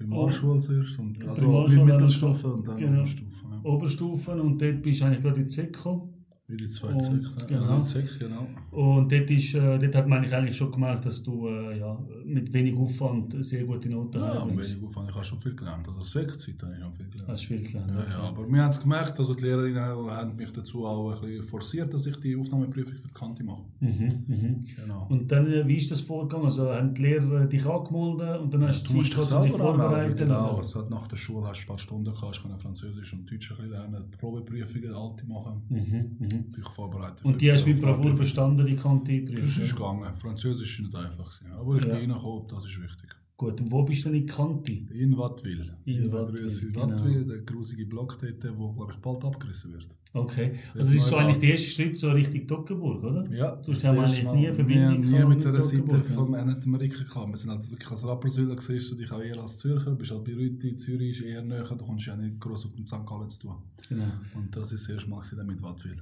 Primarschule 0.00 0.58
zuerst 0.60 0.98
und 0.98 1.22
also 1.28 1.42
Primarschule, 1.42 1.84
mit 1.84 1.94
dann- 1.94 2.00
Mittelstufe 2.00 2.52
und 2.54 2.66
dann 2.68 2.76
genau. 2.78 2.98
Oberstufe. 3.00 3.44
Ja. 3.50 3.70
Oberstufen 3.70 4.40
und 4.40 4.60
dort 4.62 4.82
bist 4.82 5.00
du 5.00 5.04
eigentlich 5.04 5.22
gerade 5.22 5.40
in 5.40 5.46
die 5.46 5.52
gekommen. 5.72 6.14
Wie 6.50 6.56
die 6.56 6.64
Und, 6.64 6.70
Sekt. 7.02 7.48
genau. 7.48 7.80
Genau. 7.80 7.80
Genau. 8.18 8.46
Und 8.72 9.12
dort, 9.12 9.30
ist, 9.30 9.54
äh, 9.54 9.78
dort 9.78 9.94
hat 9.94 10.08
man 10.08 10.18
eigentlich 10.18 10.34
eigentlich 10.34 10.56
schon 10.56 10.72
gemerkt, 10.72 11.06
dass 11.06 11.22
du 11.22 11.46
äh, 11.48 11.78
ja, 11.78 11.96
mit 12.24 12.52
wenig 12.52 12.76
Aufwand 12.76 13.36
sehr 13.44 13.64
gute 13.64 13.88
Noten 13.88 14.18
Ja, 14.18 14.32
und 14.40 14.48
herbringst. 14.50 14.72
wenig 14.72 14.84
Aufwand. 14.84 15.08
Ich 15.10 15.14
habe 15.14 15.24
schon 15.24 15.38
viel 15.38 15.54
gelernt. 15.54 15.86
Also 15.88 16.02
Sektzeit 16.02 16.62
habe 16.62 16.74
ich 16.74 16.80
noch 16.80 16.92
viel 16.92 17.06
gelernt. 17.08 17.28
Hast 17.30 17.44
viel 17.44 17.62
gelernt. 17.62 17.90
Ja, 17.90 18.04
ja, 18.18 18.28
aber 18.28 18.48
wir 18.50 18.62
haben 18.62 18.70
es 18.70 18.80
gemerkt, 18.80 19.18
also 19.18 19.34
die 19.34 19.44
Lehrerinnen 19.44 19.80
haben 19.82 20.36
mich 20.36 20.52
dazu 20.52 20.86
auch 20.86 21.14
ein 21.14 21.20
bisschen 21.20 21.42
forciert, 21.44 21.94
dass 21.94 22.06
ich 22.06 22.16
die 22.16 22.36
Aufnahmeprüfung 22.36 22.94
für 22.96 23.08
die 23.08 23.14
Kante 23.14 23.44
mache. 23.44 23.62
Mhm, 23.80 24.24
mhm. 24.26 24.64
Genau. 24.76 25.06
Und 25.08 25.30
dann, 25.30 25.46
äh, 25.52 25.66
wie 25.68 25.76
ist 25.76 25.90
das 25.90 26.00
vorgegangen? 26.00 26.46
Also 26.46 26.68
haben 26.72 26.92
die 26.94 27.02
Lehrer 27.02 27.46
dich 27.46 27.64
angemeldet 27.66 28.40
und 28.40 28.52
dann 28.54 28.64
hast 28.66 28.84
Du 28.88 28.92
du 28.92 28.98
musst 28.98 29.12
Zeit 29.12 29.44
dich 29.44 29.52
vorbereiten? 29.56 30.16
genau. 30.16 30.54
oder? 30.54 30.62
Es 30.62 30.74
hat 30.74 30.90
nach 30.90 31.06
der 31.06 31.16
Schule 31.16 31.46
hast 31.46 31.60
du 31.60 31.64
ein 31.64 31.68
paar 31.68 31.78
Stunden 31.78 32.12
gehabt, 32.12 32.36
ich 32.36 32.42
kann 32.42 32.58
Französisch 32.58 33.12
und 33.12 33.30
Deutsch 33.30 33.52
lernen, 33.60 34.04
Probeprüfungen, 34.18 34.92
alte 34.94 35.26
machen, 35.26 35.62
Mhm, 35.68 36.16
mhm. 36.18 36.39
Dich 36.56 36.68
vorbereiten. 36.68 37.26
Und 37.26 37.40
die 37.40 37.50
hast 37.52 37.64
du 37.64 37.70
mit. 37.70 37.80
Bravour 37.80 38.14
verstanden, 38.16 38.66
die 38.66 38.76
Kante 38.76 39.22
Das 39.24 39.56
ist 39.58 39.74
gegangen. 39.76 40.14
Französisch 40.14 40.80
ist 40.80 40.86
nicht 40.86 40.94
einfach. 40.94 41.40
Aber 41.58 41.76
ich 41.76 41.84
Ja. 41.84 41.94
bin 41.98 42.10
reingekommen, 42.10 42.46
das 42.48 42.64
ist 42.66 42.80
wichtig. 42.80 43.10
Gut, 43.36 43.58
und 43.62 43.72
wo 43.72 43.82
bist 43.84 44.04
du 44.04 44.10
denn 44.10 44.20
in 44.20 44.26
die 44.26 44.32
Kante? 44.32 44.72
In 44.72 45.16
Wattwil. 45.16 45.74
In 45.86 46.02
Liebe 46.02 46.12
Wattwil, 46.12 46.46
in 46.46 46.72
genau. 46.74 46.88
Wattwil, 46.90 47.24
der 47.24 47.38
grusige 47.38 47.86
Block 47.86 48.18
dort, 48.20 48.44
der 48.44 48.52
glaube 48.52 48.92
ich 48.92 48.98
bald 48.98 49.24
abgerissen 49.24 49.72
wird. 49.72 49.88
Okay. 50.12 50.52
Also 50.74 50.78
das 50.86 50.92
ist 50.94 51.06
so 51.06 51.16
eigentlich 51.16 51.36
war- 51.36 51.40
der 51.40 51.50
erste 51.52 51.70
Schritt 51.70 51.96
so 51.96 52.10
Richtung 52.10 52.46
Toggenburg, 52.46 53.02
oder? 53.02 53.24
Ja, 53.32 53.56
das 53.56 53.66
wir 53.66 53.72
erste 53.74 53.88
eigentlich 53.90 54.22
nie 54.24 54.46
eine 54.48 54.54
Verbindung 54.54 55.00
nie 55.00 55.10
gehabt 55.12 55.28
mit 55.30 55.38
mit 55.38 55.46
der 55.54 55.62
Seite 55.62 56.02
vom 56.02 56.34
Anatomeriker 56.34 57.04
gekommen. 57.04 57.32
Wir 57.32 57.38
sind 57.38 57.50
halt 57.52 57.70
wirklich 57.70 57.90
als 57.90 58.04
Rapperswiller 58.04 58.56
gesehen, 58.56 58.82
du 58.90 58.94
dich 58.96 59.10
auch 59.12 59.22
eher 59.22 59.38
als 59.40 59.56
Zürcher, 59.56 59.92
bist 59.94 60.10
halt 60.10 60.24
bei 60.24 60.34
Rüti, 60.34 60.74
Zürich 60.74 61.10
ist 61.20 61.24
eher 61.24 61.42
näher, 61.42 61.62
da 61.64 61.76
kommst 61.76 62.06
du 62.06 62.10
ja 62.10 62.16
nicht 62.16 62.38
groß 62.40 62.66
auf 62.66 62.72
den 62.72 62.84
St. 62.84 63.06
Gallen 63.06 63.30
zu 63.30 63.40
tun. 63.40 63.54
Genau. 63.88 64.04
Und 64.34 64.54
das 64.54 64.72
ist 64.72 64.86
das 64.86 64.96
erste 64.96 65.08
Mal 65.08 65.22
mit 65.46 65.62
Wattwil. 65.62 65.96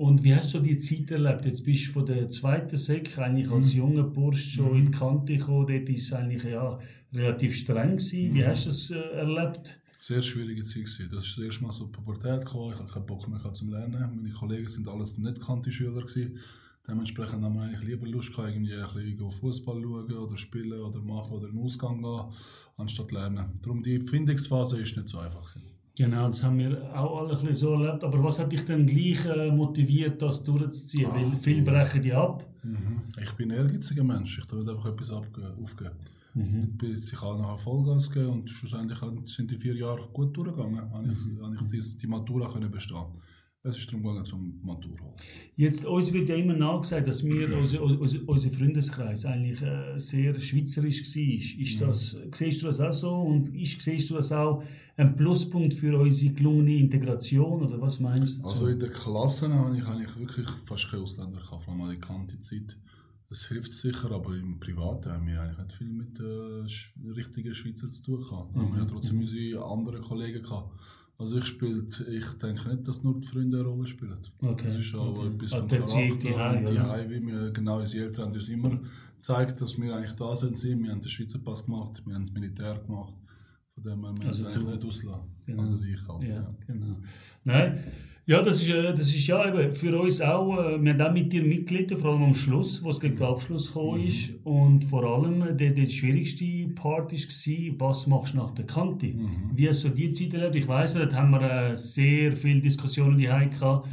Und 0.00 0.24
wie 0.24 0.34
hast 0.34 0.54
du 0.54 0.60
die 0.60 0.78
Zeit 0.78 1.10
erlebt? 1.10 1.44
Jetzt 1.44 1.62
bist 1.62 1.88
du 1.88 1.92
von 1.92 2.06
der 2.06 2.26
zweiten 2.30 2.74
Sek 2.74 3.18
eigentlich 3.18 3.50
als 3.50 3.74
Mhm. 3.74 3.80
junger 3.80 4.04
Bursch 4.04 4.54
schon 4.54 4.74
in 4.74 4.86
die 4.86 4.92
Kante 4.92 5.36
gekommen. 5.36 5.66
Dort 5.66 5.88
war 5.88 5.94
es 5.94 6.12
eigentlich 6.14 6.44
ja, 6.44 6.78
relativ 7.12 7.54
streng. 7.54 7.98
Gewesen. 7.98 8.30
Mhm. 8.30 8.34
Wie 8.34 8.46
hast 8.46 8.64
du 8.64 8.70
es 8.70 8.90
äh, 8.92 8.94
erlebt? 8.94 9.78
Sehr 9.98 10.22
schwierige 10.22 10.64
Zeit 10.64 10.84
gewesen. 10.86 11.08
Das 11.12 11.26
ist 11.26 11.36
das 11.36 11.44
erste 11.44 11.64
Mal 11.64 11.72
so 11.72 11.84
die 11.84 11.92
Pubertät 11.92 12.46
gekommen, 12.46 12.72
ich 12.72 12.80
hatte 12.80 12.92
keinen 12.94 13.04
Bock 13.04 13.28
mehr 13.28 13.52
zum 13.52 13.68
Lernen. 13.68 14.16
Meine 14.16 14.30
Kollegen 14.30 14.68
sind 14.68 14.88
alles 14.88 15.18
nicht 15.18 15.38
Kante-Schüler. 15.38 16.06
Dementsprechend 16.88 17.44
haben 17.44 17.54
wir 17.56 17.64
eigentlich 17.64 17.84
lieber 17.84 18.06
Lust 18.06 18.34
gehabt, 18.34 18.48
irgendwie 18.54 18.74
ein 18.74 18.94
bisschen 18.94 19.30
Fußball 19.30 19.82
schauen 19.82 20.12
oder 20.14 20.36
spielen 20.38 20.80
oder 20.80 21.02
machen 21.02 21.32
oder 21.32 21.48
in 21.48 21.56
den 21.56 21.62
Ausgang 21.62 22.00
gehen, 22.00 22.24
anstatt 22.78 23.12
lernen. 23.12 23.50
Darum 23.60 23.82
die 23.82 24.00
Findungsphase 24.00 24.80
ist 24.80 24.96
nicht 24.96 25.10
so 25.10 25.18
einfach. 25.18 25.54
Gewesen. 25.54 25.79
Genau, 26.02 26.26
das 26.28 26.42
haben 26.42 26.58
wir 26.58 26.72
auch 26.98 27.20
alle 27.20 27.30
ein 27.32 27.38
bisschen 27.40 27.54
so 27.54 27.72
erlebt. 27.74 28.02
Aber 28.04 28.24
was 28.24 28.38
hat 28.38 28.50
dich 28.52 28.64
denn 28.64 28.86
gleich 28.86 29.22
äh, 29.26 29.50
motiviert, 29.50 30.22
das 30.22 30.42
durchzuziehen? 30.42 31.08
Ah, 31.10 31.14
Weil 31.14 31.36
viele 31.36 31.62
brechen 31.62 32.00
die 32.00 32.12
ab. 32.14 32.46
Mhm. 32.62 33.02
Ich 33.22 33.32
bin 33.32 33.50
ein 33.52 33.58
ehrgeiziger 33.58 34.02
Mensch. 34.04 34.38
Ich 34.38 34.46
tue 34.46 34.60
einfach 34.60 34.86
etwas 34.86 35.10
aufgeben. 35.10 35.90
Mhm. 36.32 36.78
Ich 36.82 37.22
auch 37.22 37.36
nachher 37.38 37.58
Vollgas 37.58 38.10
geben 38.10 38.30
und 38.30 38.48
schlussendlich 38.48 38.98
sind 39.26 39.50
die 39.50 39.56
vier 39.58 39.74
Jahre 39.76 40.08
gut 40.12 40.34
durchgegangen. 40.36 40.90
Habe 40.90 41.12
ich, 41.12 41.22
Mhm. 41.26 41.58
habe 41.58 41.76
ich 41.76 41.90
die, 41.90 41.98
die 41.98 42.06
Matura 42.06 42.48
können 42.48 42.70
bestehen. 42.70 43.04
Es 43.62 43.76
ist 43.76 43.88
darum 43.88 44.02
gegangen 44.02 44.24
zum 44.24 44.58
Matur 44.62 44.98
holen. 44.98 45.12
Jetzt, 45.54 45.84
uns 45.84 46.10
wird 46.14 46.30
ja 46.30 46.34
immer 46.34 46.54
nachgesagt, 46.54 47.06
dass 47.06 47.22
wir, 47.22 47.54
unser, 47.58 47.82
unser, 47.82 48.18
unser 48.26 48.50
Freundeskreis 48.50 49.26
eigentlich 49.26 49.60
äh, 49.60 49.98
sehr 49.98 50.40
schweizerisch 50.40 51.02
war. 51.02 51.60
Ist 51.60 51.80
das, 51.80 52.18
Siehst 52.34 52.62
du 52.62 52.66
das 52.66 52.80
auch 52.80 52.92
so? 52.92 53.10
Und 53.10 53.54
ist, 53.54 53.82
siehst 53.82 54.08
du 54.08 54.14
das 54.14 54.32
auch 54.32 54.62
ein 54.96 55.14
Pluspunkt 55.14 55.74
für 55.74 55.98
unsere 55.98 56.32
gelungene 56.32 56.76
Integration? 56.76 57.62
Oder 57.62 57.78
was 57.78 58.00
meinst 58.00 58.38
du 58.38 58.42
dazu? 58.42 58.54
Also 58.54 58.66
in 58.68 58.80
der 58.80 58.90
Klasse 58.90 59.52
habe 59.52 59.76
ich 59.76 59.84
eigentlich 59.84 60.18
wirklich 60.18 60.48
fast 60.48 60.90
keine 60.90 61.02
Ausländer 61.02 61.38
gehabt, 61.38 61.62
vor 61.62 61.74
allem 61.74 61.82
an 61.82 61.90
die 61.90 61.98
kante 61.98 62.38
Zeit. 62.38 62.78
Das 63.28 63.46
hilft 63.46 63.74
sicher, 63.74 64.10
aber 64.10 64.34
im 64.36 64.58
Privaten 64.58 65.10
haben 65.10 65.26
wir 65.26 65.40
eigentlich 65.40 65.58
nicht 65.58 65.72
viel 65.72 65.92
mit 65.92 66.18
äh, 66.18 67.12
richtigen 67.12 67.54
Schweizer 67.54 67.88
zu 67.90 68.02
tun 68.02 68.22
gehabt. 68.22 68.54
Wir 68.54 68.62
haben 68.62 68.76
ja 68.76 68.84
trotzdem 68.86 69.20
unsere 69.20 69.64
anderen 69.64 70.02
Kollegen 70.02 70.42
gehabt. 70.42 70.72
Also 71.20 71.38
ich 71.38 71.44
spiele, 71.44 71.86
ich 72.10 72.26
denke 72.38 72.68
nicht, 72.70 72.88
dass 72.88 73.02
nur 73.02 73.20
die 73.20 73.26
Freunde 73.26 73.58
eine 73.60 73.68
Rolle 73.68 73.86
spielen. 73.86 74.18
Okay, 74.42 74.66
Das 74.68 74.76
ist 74.76 74.94
auch 74.94 75.16
okay. 75.18 75.26
etwas 75.28 75.52
Ah, 75.52 75.58
vom 75.58 75.68
Charakter 75.68 75.96
die 75.96 76.10
und 76.12 76.22
die? 76.70 76.80
Heim, 76.80 77.10
wie 77.10 77.26
wir, 77.26 77.50
genau, 77.50 77.78
unsere 77.80 78.06
Eltern 78.06 78.24
haben 78.26 78.32
uns 78.34 78.48
immer 78.48 78.80
gezeigt, 79.16 79.60
dass 79.60 79.78
wir 79.78 79.94
eigentlich 79.94 80.12
da 80.14 80.34
sind. 80.34 80.62
Wir 80.82 80.90
haben 80.90 81.00
den 81.00 81.10
Schweizer 81.10 81.38
Pass 81.38 81.64
gemacht, 81.64 82.02
wir 82.06 82.14
haben 82.14 82.24
das 82.24 82.32
Militär 82.32 82.74
gemacht. 82.86 83.16
Von 83.74 83.82
dem 83.82 84.02
her, 84.04 84.14
wir 84.18 84.26
Also 84.28 84.44
müssen 84.44 84.46
eigentlich 84.60 84.74
nicht 84.76 84.84
auslassen. 84.86 85.28
Genau. 85.46 85.62
Oder 85.62 85.82
ich 85.84 86.08
halt, 86.08 86.22
Ja, 86.22 86.28
ja. 86.28 86.54
genau. 86.66 86.96
Nein, 87.44 87.78
ja, 88.30 88.40
das 88.42 88.62
ist, 88.62 88.68
äh, 88.68 88.94
das 88.94 89.12
ist 89.12 89.26
ja 89.26 89.44
eben 89.44 89.74
für 89.74 90.00
uns 90.00 90.20
auch, 90.20 90.56
äh, 90.56 90.80
wir 90.80 90.92
haben 90.92 91.00
auch 91.00 91.12
mit 91.12 91.32
dir 91.32 91.42
mitgelitten, 91.42 91.98
vor 91.98 92.12
allem 92.12 92.22
am 92.22 92.34
Schluss, 92.34 92.80
wo 92.84 92.90
es 92.90 93.00
gegen 93.00 93.16
den 93.16 93.26
Abschluss 93.26 93.66
gekommen 93.66 94.06
ist. 94.06 94.34
Und 94.44 94.84
vor 94.84 95.02
allem, 95.02 95.42
äh, 95.42 95.52
der, 95.52 95.72
der 95.72 95.86
schwierigste 95.86 96.68
Part 96.76 97.12
war, 97.12 97.80
was 97.80 98.06
machst 98.06 98.34
du 98.34 98.36
nach 98.36 98.52
der 98.52 98.66
Kante? 98.66 99.12
Wie 99.52 99.68
hast 99.68 99.82
du 99.82 99.88
die 99.88 100.12
Zeit 100.12 100.32
erlebt? 100.34 100.54
Ich 100.54 100.68
weiss, 100.68 100.94
dort 100.94 101.12
haben 101.12 101.32
wir 101.32 101.74
sehr 101.74 102.30
viele 102.36 102.60
Diskussionen 102.60 103.18
die 103.18 103.24
gehabt. 103.24 103.88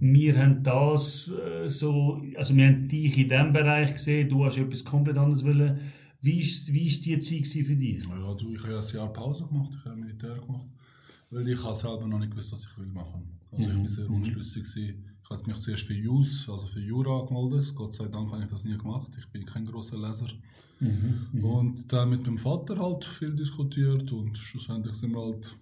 Wir 0.00 0.38
haben 0.38 0.62
das 0.62 1.30
so, 1.66 2.22
also 2.36 2.56
wir 2.56 2.66
haben 2.66 2.88
dich 2.88 3.18
in 3.18 3.28
diesem 3.28 3.52
Bereich 3.52 3.92
gesehen, 3.92 4.26
du 4.26 4.46
hast 4.46 4.56
etwas 4.56 4.86
komplett 4.86 5.18
anderes 5.18 5.44
wollen. 5.44 5.78
Wie 6.22 6.40
ist, 6.40 6.72
wie 6.72 6.86
ist 6.86 7.04
die 7.04 7.18
Zeit 7.18 7.46
für 7.46 7.76
dich? 7.76 8.02
Ja, 8.04 8.34
du, 8.34 8.54
ich 8.54 8.62
habe 8.62 8.78
ein 8.78 8.94
Jahr 8.94 9.12
Pause 9.12 9.44
gemacht, 9.46 9.76
ich 9.78 9.84
habe 9.84 10.00
Militär 10.00 10.38
gemacht, 10.38 10.68
weil 11.32 11.48
ich 11.48 11.62
habe 11.64 11.74
selber 11.74 12.06
noch 12.06 12.18
nicht 12.18 12.30
gewusst, 12.30 12.52
was 12.52 12.64
ich 12.64 12.78
will 12.78 12.86
machen. 12.86 13.40
Also 13.50 13.68
ich 13.68 13.76
war 13.76 13.88
sehr 13.88 14.10
unschlüssig. 14.10 14.62
Gewesen. 14.62 15.04
Ich 15.24 15.30
habe 15.30 15.50
mich 15.50 15.58
zuerst 15.58 15.82
für 15.84 15.94
JUS, 15.94 16.48
also 16.48 16.66
für 16.66 16.80
Jura 16.80 17.20
angemeldet. 17.20 17.74
Gott 17.74 17.94
sei 17.94 18.06
Dank 18.08 18.30
habe 18.30 18.42
ich 18.42 18.50
das 18.50 18.64
nie 18.64 18.76
gemacht. 18.76 19.10
Ich 19.18 19.26
bin 19.30 19.44
kein 19.44 19.64
großer 19.64 19.96
Leser. 19.96 20.28
Und 21.40 21.92
dann 21.92 22.10
mit 22.10 22.26
meinem 22.26 22.38
Vater 22.38 22.78
halt 22.78 23.04
viel 23.04 23.34
diskutiert 23.36 24.10
und 24.10 24.36
schlussendlich 24.36 24.96
sind 24.96 25.12
wir 25.12 25.20
halt 25.20 25.56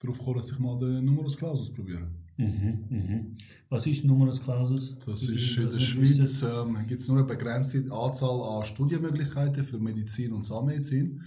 darauf 0.00 0.18
gekommen, 0.18 0.36
dass 0.36 0.50
ich 0.50 0.58
mal 0.58 0.78
den 0.78 1.04
Numerus 1.04 1.36
Clausus 1.36 1.72
probiere. 1.72 2.10
Mhm, 2.36 2.84
mhm. 2.88 3.36
Was 3.68 3.86
ist 3.86 4.04
Numerus 4.04 4.42
Clausus? 4.42 4.98
Das 5.06 5.22
ist 5.22 5.56
in 5.56 5.70
der 5.70 5.78
Schweiz 5.78 6.42
ähm, 6.42 6.76
gibt 6.88 7.00
es 7.00 7.06
nur 7.06 7.18
eine 7.18 7.26
begrenzte 7.26 7.84
Anzahl 7.92 8.42
an 8.42 8.64
Studienmöglichkeiten 8.64 9.62
für 9.62 9.78
Medizin 9.78 10.32
und 10.32 10.44
Zahnmedizin. 10.44 11.20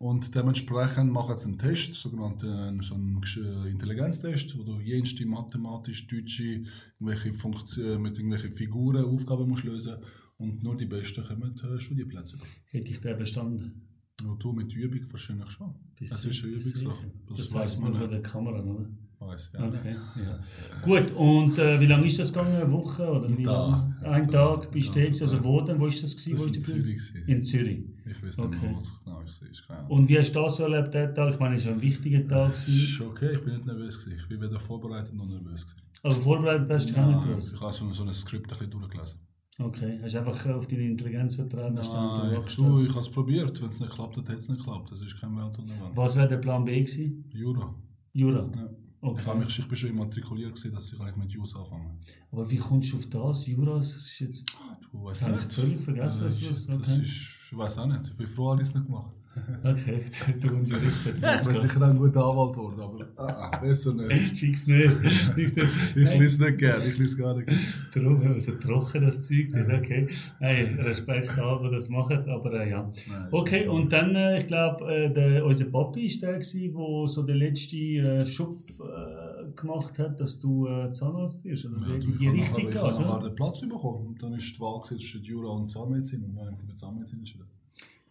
Und 0.00 0.34
dementsprechend 0.34 1.12
machen 1.12 1.36
sie 1.36 1.48
einen 1.48 1.58
Test, 1.58 1.92
sogenannten 1.92 2.80
so 2.80 2.94
einen 2.94 3.20
äh, 3.36 3.68
Intelligenztest, 3.70 4.56
wo 4.56 4.62
du 4.62 4.80
jenste 4.80 5.26
mathematisch, 5.26 6.06
deutsche, 6.06 6.62
irgendwelche 6.98 7.34
Funktion, 7.34 8.00
mit 8.00 8.16
irgendwelchen 8.16 8.50
Figuren 8.50 9.04
Aufgaben 9.04 9.46
musst 9.46 9.64
lösen 9.64 9.96
und 10.38 10.62
nur 10.62 10.74
die 10.78 10.86
Besten 10.86 11.22
kommen 11.22 11.54
äh, 11.54 11.78
Studienplätze. 11.78 12.38
Hätte 12.70 12.90
ich 12.90 13.00
den 13.02 13.18
bestanden? 13.18 13.88
Und 14.26 14.42
du 14.42 14.54
mit 14.54 14.72
Übung 14.72 15.04
wahrscheinlich 15.12 15.50
schon. 15.50 15.74
Bist 15.98 16.12
Das 16.12 16.24
ist 16.24 16.44
eine? 16.44 16.52
Übungssache. 16.54 17.12
Das, 17.28 17.36
Das, 17.36 17.52
weiß 17.52 17.80
man 17.80 17.90
nur 17.92 18.00
von 18.00 18.10
der 18.10 18.22
Kamera, 18.22 18.62
oder? 18.62 18.88
Weiss, 19.20 19.50
ja. 19.52 19.66
Okay, 19.66 19.96
ja. 20.16 20.38
Gut, 20.82 21.10
und 21.12 21.58
äh, 21.58 21.78
wie 21.78 21.84
lange 21.86 22.06
ist 22.06 22.18
das 22.18 22.32
gegangen? 22.32 22.54
Eine 22.56 22.72
Woche? 22.72 23.06
Oder 23.06 23.28
wie 23.36 23.42
Tag. 23.42 23.52
lange? 23.70 23.96
Ein 24.02 24.12
Ein 24.22 24.30
Tag 24.30 24.70
bist 24.70 24.96
du? 24.96 25.00
Also 25.00 25.44
wo 25.44 25.60
denn? 25.60 25.78
Wo 25.78 25.86
ist 25.86 26.02
das 26.02 26.16
gewesen? 26.16 26.36
Das 26.38 26.46
war 26.46 26.54
in 26.54 26.60
Zürich. 26.60 26.82
gewesen. 26.96 27.28
In 27.28 27.42
Zürich. 27.42 27.84
Ich 28.06 28.22
weiß 28.22 28.38
nicht 28.38 28.46
Okay. 28.46 28.66
mehr, 28.66 28.76
was 28.76 28.84
es 28.86 29.00
genau 29.04 29.20
ist. 29.20 29.66
Keine 29.66 29.78
Ahnung. 29.80 29.90
Und 29.90 30.08
wie 30.08 30.18
hast 30.18 30.32
du 30.32 30.40
das 30.40 30.56
so 30.56 30.62
erlebt, 30.62 30.94
den 30.94 31.14
Tag? 31.14 31.34
Ich 31.34 31.38
meine, 31.38 31.56
es 31.56 31.66
war 31.66 31.72
ein 31.74 31.82
wichtiger 31.82 32.26
Tag. 32.26 32.52
Gewesen. 32.52 32.74
ist 32.82 33.00
okay, 33.02 33.32
ich 33.34 33.40
bin 33.44 33.52
nicht 33.54 33.66
nervös. 33.66 33.98
Gewesen. 33.98 34.18
Ich 34.22 34.28
bin 34.28 34.40
weder 34.40 34.58
vorbereitet 34.58 35.14
noch 35.14 35.26
nervös. 35.26 35.66
Gewesen. 35.66 35.82
Aber 36.02 36.14
vorbereitet 36.14 36.70
hast 36.70 36.88
du 36.88 36.94
dich 36.94 37.02
auch 37.02 37.26
nicht 37.26 37.52
ich 37.52 37.60
habe 37.60 37.72
so, 37.72 37.92
so 37.92 38.02
ein 38.04 38.14
Skript 38.14 38.50
ein 38.50 38.58
bisschen 38.58 38.70
durchgelesen. 38.70 39.18
Okay, 39.58 39.98
hast 40.02 40.14
du 40.14 40.18
einfach 40.20 40.46
auf 40.54 40.66
deine 40.66 40.84
Intelligenz 40.84 41.34
vertraut, 41.34 41.74
Nein, 41.74 41.84
angestellt. 41.84 42.48
du, 42.56 42.82
ich 42.82 42.88
habe 42.94 43.00
es 43.00 43.10
probiert. 43.10 43.60
Wenn 43.60 43.68
es 43.68 43.80
nicht 43.80 43.92
klappt, 43.92 44.16
dann 44.16 44.26
hat 44.28 44.38
es 44.38 44.48
nicht 44.48 44.64
geklappt. 44.64 44.90
Das 44.90 45.02
ist 45.02 45.20
kein 45.20 45.36
Weltuntergang. 45.36 45.90
Was 45.94 46.16
wäre 46.16 46.28
der 46.28 46.38
Plan 46.38 46.64
B 46.64 46.80
gewesen? 46.82 47.26
Jura. 47.34 47.74
Jura? 48.14 48.50
Ja. 48.56 48.70
Okay. 49.02 49.20
Ich, 49.20 49.26
habe 49.26 49.38
mich, 49.38 49.58
ich 49.58 49.66
bin 49.68 49.76
schon 49.78 49.90
immatrikuliert, 49.90 50.54
gewesen, 50.54 50.74
dass 50.74 50.92
ich 50.92 51.00
eigentlich 51.00 51.16
mit 51.16 51.30
Jus 51.32 51.56
anfange. 51.56 51.96
Aber 52.30 52.50
wie 52.50 52.58
kommst 52.58 52.92
du 52.92 52.96
auf 52.98 53.06
das? 53.08 53.46
Jura, 53.46 53.76
das 53.76 53.96
ist 53.96 54.18
jetzt... 54.20 54.44
Du 54.92 54.98
Das 54.98 55.22
weißt 55.22 55.22
habe 55.22 55.34
ich 55.36 55.40
nicht. 55.44 55.52
völlig 55.52 55.80
vergessen, 55.80 56.24
dass 56.24 56.38
du 56.38 56.46
das, 56.46 56.66
das... 56.66 56.78
das 56.78 56.90
Okay, 56.90 57.02
ist, 57.02 57.36
ich 57.50 57.56
weiß 57.56 57.78
auch 57.78 57.86
nicht. 57.86 58.06
Ich 58.08 58.16
bin 58.16 58.26
froh, 58.26 58.54
dass 58.54 58.62
ich 58.62 58.68
es 58.68 58.74
nicht 58.74 58.86
gemacht 58.86 59.16
okay. 59.64 60.02
du 60.40 60.48
und 60.54 60.68
Jurist 60.68 61.06
Ich 61.06 61.20
bin 61.20 61.56
sicher 61.56 61.82
ein 61.82 61.96
guter 61.96 62.24
Anwalt 62.24 62.52
geworden, 62.52 62.80
aber 62.80 63.06
ah, 63.16 63.56
besser 63.58 63.94
nicht. 63.94 64.12
Fix 64.38 64.66
nicht. 64.66 64.90
Fix 65.34 65.54
nicht. 65.56 65.68
Ich 65.94 66.18
lese 66.18 66.42
nicht 66.42 66.58
gerne, 66.58 66.84
ich 66.86 66.98
lese 66.98 67.16
gar 67.16 67.36
nicht. 67.36 67.48
Darum, 67.94 68.20
also 68.26 68.52
trocken 68.52 69.02
das 69.02 69.26
Zeug, 69.26 69.50
okay. 69.54 70.08
Nein, 70.40 70.78
Respekt 70.80 71.38
an, 71.38 71.62
die 71.62 71.70
das 71.70 71.88
machen, 71.88 72.28
aber 72.28 72.52
äh, 72.60 72.70
ja. 72.70 72.90
Nein, 73.08 73.28
Okay, 73.30 73.64
so. 73.66 73.72
und 73.72 73.92
dann, 73.92 74.14
äh, 74.16 74.38
ich 74.40 74.46
glaube, 74.48 74.84
äh, 74.92 75.12
der- 75.12 75.44
unser 75.44 75.66
Papi 75.66 76.06
war 76.22 76.30
der, 76.30 76.38
gewesen, 76.38 76.72
der 76.74 77.08
so 77.08 77.22
den 77.22 77.36
letzten 77.36 77.76
äh, 78.04 78.26
Schupf 78.26 78.80
äh, 78.80 79.52
gemacht 79.54 79.98
hat, 79.98 80.18
dass 80.20 80.38
du 80.38 80.66
äh, 80.66 80.90
Zahnarzt 80.90 81.44
wirst. 81.44 81.66
Oder 81.66 81.86
Ja, 81.86 81.98
du, 81.98 82.08
ich 82.18 82.26
habe 82.26 82.36
nachher, 82.36 82.58
ich 82.58 82.70
gehst, 82.70 83.00
nachher 83.00 83.28
den 83.28 83.34
Platz 83.36 83.60
bekommen. 83.60 84.06
Und 84.08 84.22
dann 84.22 84.34
ist 84.34 84.56
die 84.56 84.60
Wahl 84.60 84.80
zwischen 84.82 85.22
Jura 85.22 85.50
und 85.52 85.70
Zahnmedizin. 85.70 86.24
Und 86.24 86.34
dann 86.34 86.46
habe 86.46 86.56
ich 86.56 86.62
mich 86.62 86.70
für 86.70 86.76
Zahnmedizin 86.76 87.18
entschieden. 87.20 87.44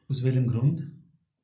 Aus 0.07 0.23
welchem 0.23 0.47
Grund? 0.47 0.89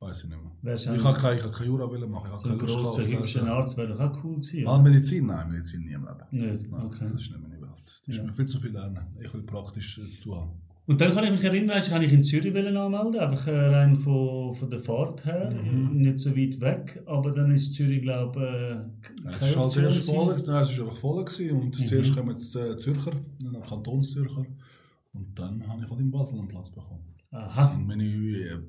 Weiß 0.06 0.24
ich 0.24 0.30
nicht 0.30 0.42
mehr. 0.42 0.52
Wärst 0.62 0.86
Ich 0.86 1.04
habe 1.04 1.18
keine, 1.18 1.38
ich 1.38 1.44
habe 1.44 1.54
keine 1.54 1.68
Jura 1.68 1.90
wollen 1.90 2.12
machen. 2.12 2.26
Ich 2.28 2.32
habe 2.32 2.42
so 2.42 2.50
ein 2.50 2.58
grosser, 2.60 3.06
hübscher. 3.08 3.48
Arzt 3.52 3.76
wäre 3.78 3.88
doch 3.88 4.00
auch 4.00 4.24
cool 4.24 4.36
gewesen. 4.36 4.68
Ah? 4.68 4.78
Medizin? 4.78 5.26
Nein, 5.26 5.50
Medizin 5.52 5.82
nie 5.82 5.94
im 5.94 6.06
Leben. 6.06 6.52
Nicht? 6.52 6.72
Nein, 6.72 6.82
Okay. 6.86 7.08
Das 7.12 7.22
ist 7.22 7.32
nicht 7.32 7.42
meine 7.42 7.60
Welt. 7.62 7.72
Das 7.86 8.02
ist 8.08 8.18
Ja. 8.18 8.24
mir 8.24 8.34
viel 8.34 8.46
zu 8.46 8.60
viel 8.60 8.72
lernen. 8.72 9.00
Ich 9.24 9.34
will 9.34 9.42
praktisch 9.44 9.98
äh, 9.98 10.10
zu 10.10 10.22
tun 10.24 10.36
haben. 10.36 10.52
Und 10.88 11.02
dann 11.02 11.12
kann 11.16 11.24
ich 11.24 11.32
mich 11.32 11.44
erinnern, 11.44 11.80
ich 11.80 11.90
ich 12.06 12.14
in 12.14 12.22
Zürich 12.22 12.54
anmelden, 12.78 13.20
einfach 13.20 13.48
äh, 13.48 13.58
rein 13.76 13.96
von, 13.96 14.54
von 14.54 14.70
der 14.70 14.78
Fahrt 14.80 15.26
her, 15.26 15.50
Mhm. 15.50 15.98
nicht 15.98 16.20
so 16.20 16.38
weit 16.38 16.62
weg, 16.62 17.02
aber 17.08 17.32
dann 17.32 17.50
ist 17.56 17.74
Zürich, 17.74 18.04
glaube 18.04 18.40
ich, 18.40 19.26
äh, 19.26 19.30
Es 19.32 19.40
keine 19.40 19.56
war 19.56 19.64
halt 19.64 19.78
erst 19.78 20.06
voll, 20.06 20.28
nein, 20.46 20.64
es 20.64 20.78
war 20.78 20.86
einfach 20.86 20.98
voll. 20.98 21.26
Gewesen. 21.26 21.60
Und 21.60 21.80
Mhm. 21.80 21.86
zuerst 21.88 22.16
kommen 22.16 22.38
die 22.38 22.60
äh, 22.60 22.78
Zürcher, 22.78 23.12
dann 23.40 23.62
Kantonszürcher. 23.64 24.46
Und 25.14 25.40
dann 25.40 25.68
habe 25.68 25.82
ich 25.84 25.90
halt 25.90 26.00
in 26.00 26.12
Basel 26.12 26.38
einen 26.38 26.48
Platz 26.48 26.70
bekommen. 26.70 27.02
Aha, 27.32 27.74
Und 27.76 27.88
meine 27.88 28.04
äh, 28.06 28.60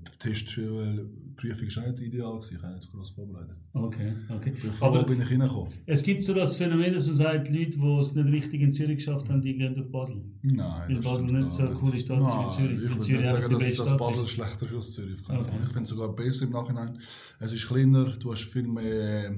Testprüfung 1.37 1.69
war 1.77 1.83
auch 1.85 1.91
nicht 1.93 2.01
ideal. 2.03 2.35
Gewesen. 2.35 2.57
Ich 2.57 2.63
habe 2.63 2.75
nicht 2.75 2.91
groß 2.93 3.11
vorbereitet. 3.11 3.59
okay, 3.73 4.13
okay. 4.29 4.53
Bevor 4.63 4.89
Aber 4.89 5.05
bin 5.05 5.21
ich 5.21 5.31
reingekommen. 5.31 5.73
es 5.87 6.03
gibt 6.03 6.23
so 6.23 6.35
das 6.35 6.57
Phänomen, 6.57 6.93
dass 6.93 7.07
man 7.07 7.17
sagt, 7.17 7.51
Leute, 7.51 7.79
die 7.79 7.99
es 8.01 8.15
nicht 8.15 8.33
richtig 8.33 8.61
in 8.63 8.73
Zürich 8.73 8.97
geschafft 8.97 9.29
haben, 9.29 9.43
die 9.43 9.57
gehen 9.57 9.79
auf 9.79 9.91
Basel. 9.91 10.23
Nein, 10.43 10.57
Weil 10.89 11.01
Basel 11.01 11.33
nicht 11.33 11.53
so 11.53 11.63
eine 11.67 11.75
coole 11.75 11.99
Stadt 11.99 12.21
ist 12.21 12.27
wie 12.27 12.31
Nein, 12.31 12.51
Zürich. 12.51 12.83
Ich 12.83 12.89
würde 12.89 13.01
Zürich 13.01 13.21
nicht 13.21 13.27
sagen, 13.27 13.53
dass, 13.59 13.75
dass 13.77 13.97
Basel 13.97 14.25
ist. 14.25 14.31
schlechter 14.31 14.67
ist 14.67 14.75
als 14.75 14.93
Zürich. 14.93 15.21
Okay. 15.29 15.51
Ich 15.65 15.73
finde 15.73 15.83
es 15.83 15.89
sogar 15.89 16.15
besser 16.15 16.45
im 16.45 16.51
Nachhinein. 16.51 16.99
Es 17.41 17.53
ist 17.53 17.67
kleiner, 17.67 18.05
du 18.05 18.33
hast 18.33 18.45
viel 18.45 18.67
mehr 18.69 19.31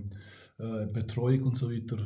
äh, 0.58 0.86
Betreuung 0.92 1.42
und 1.42 1.56
so 1.56 1.70
weiter. 1.70 1.98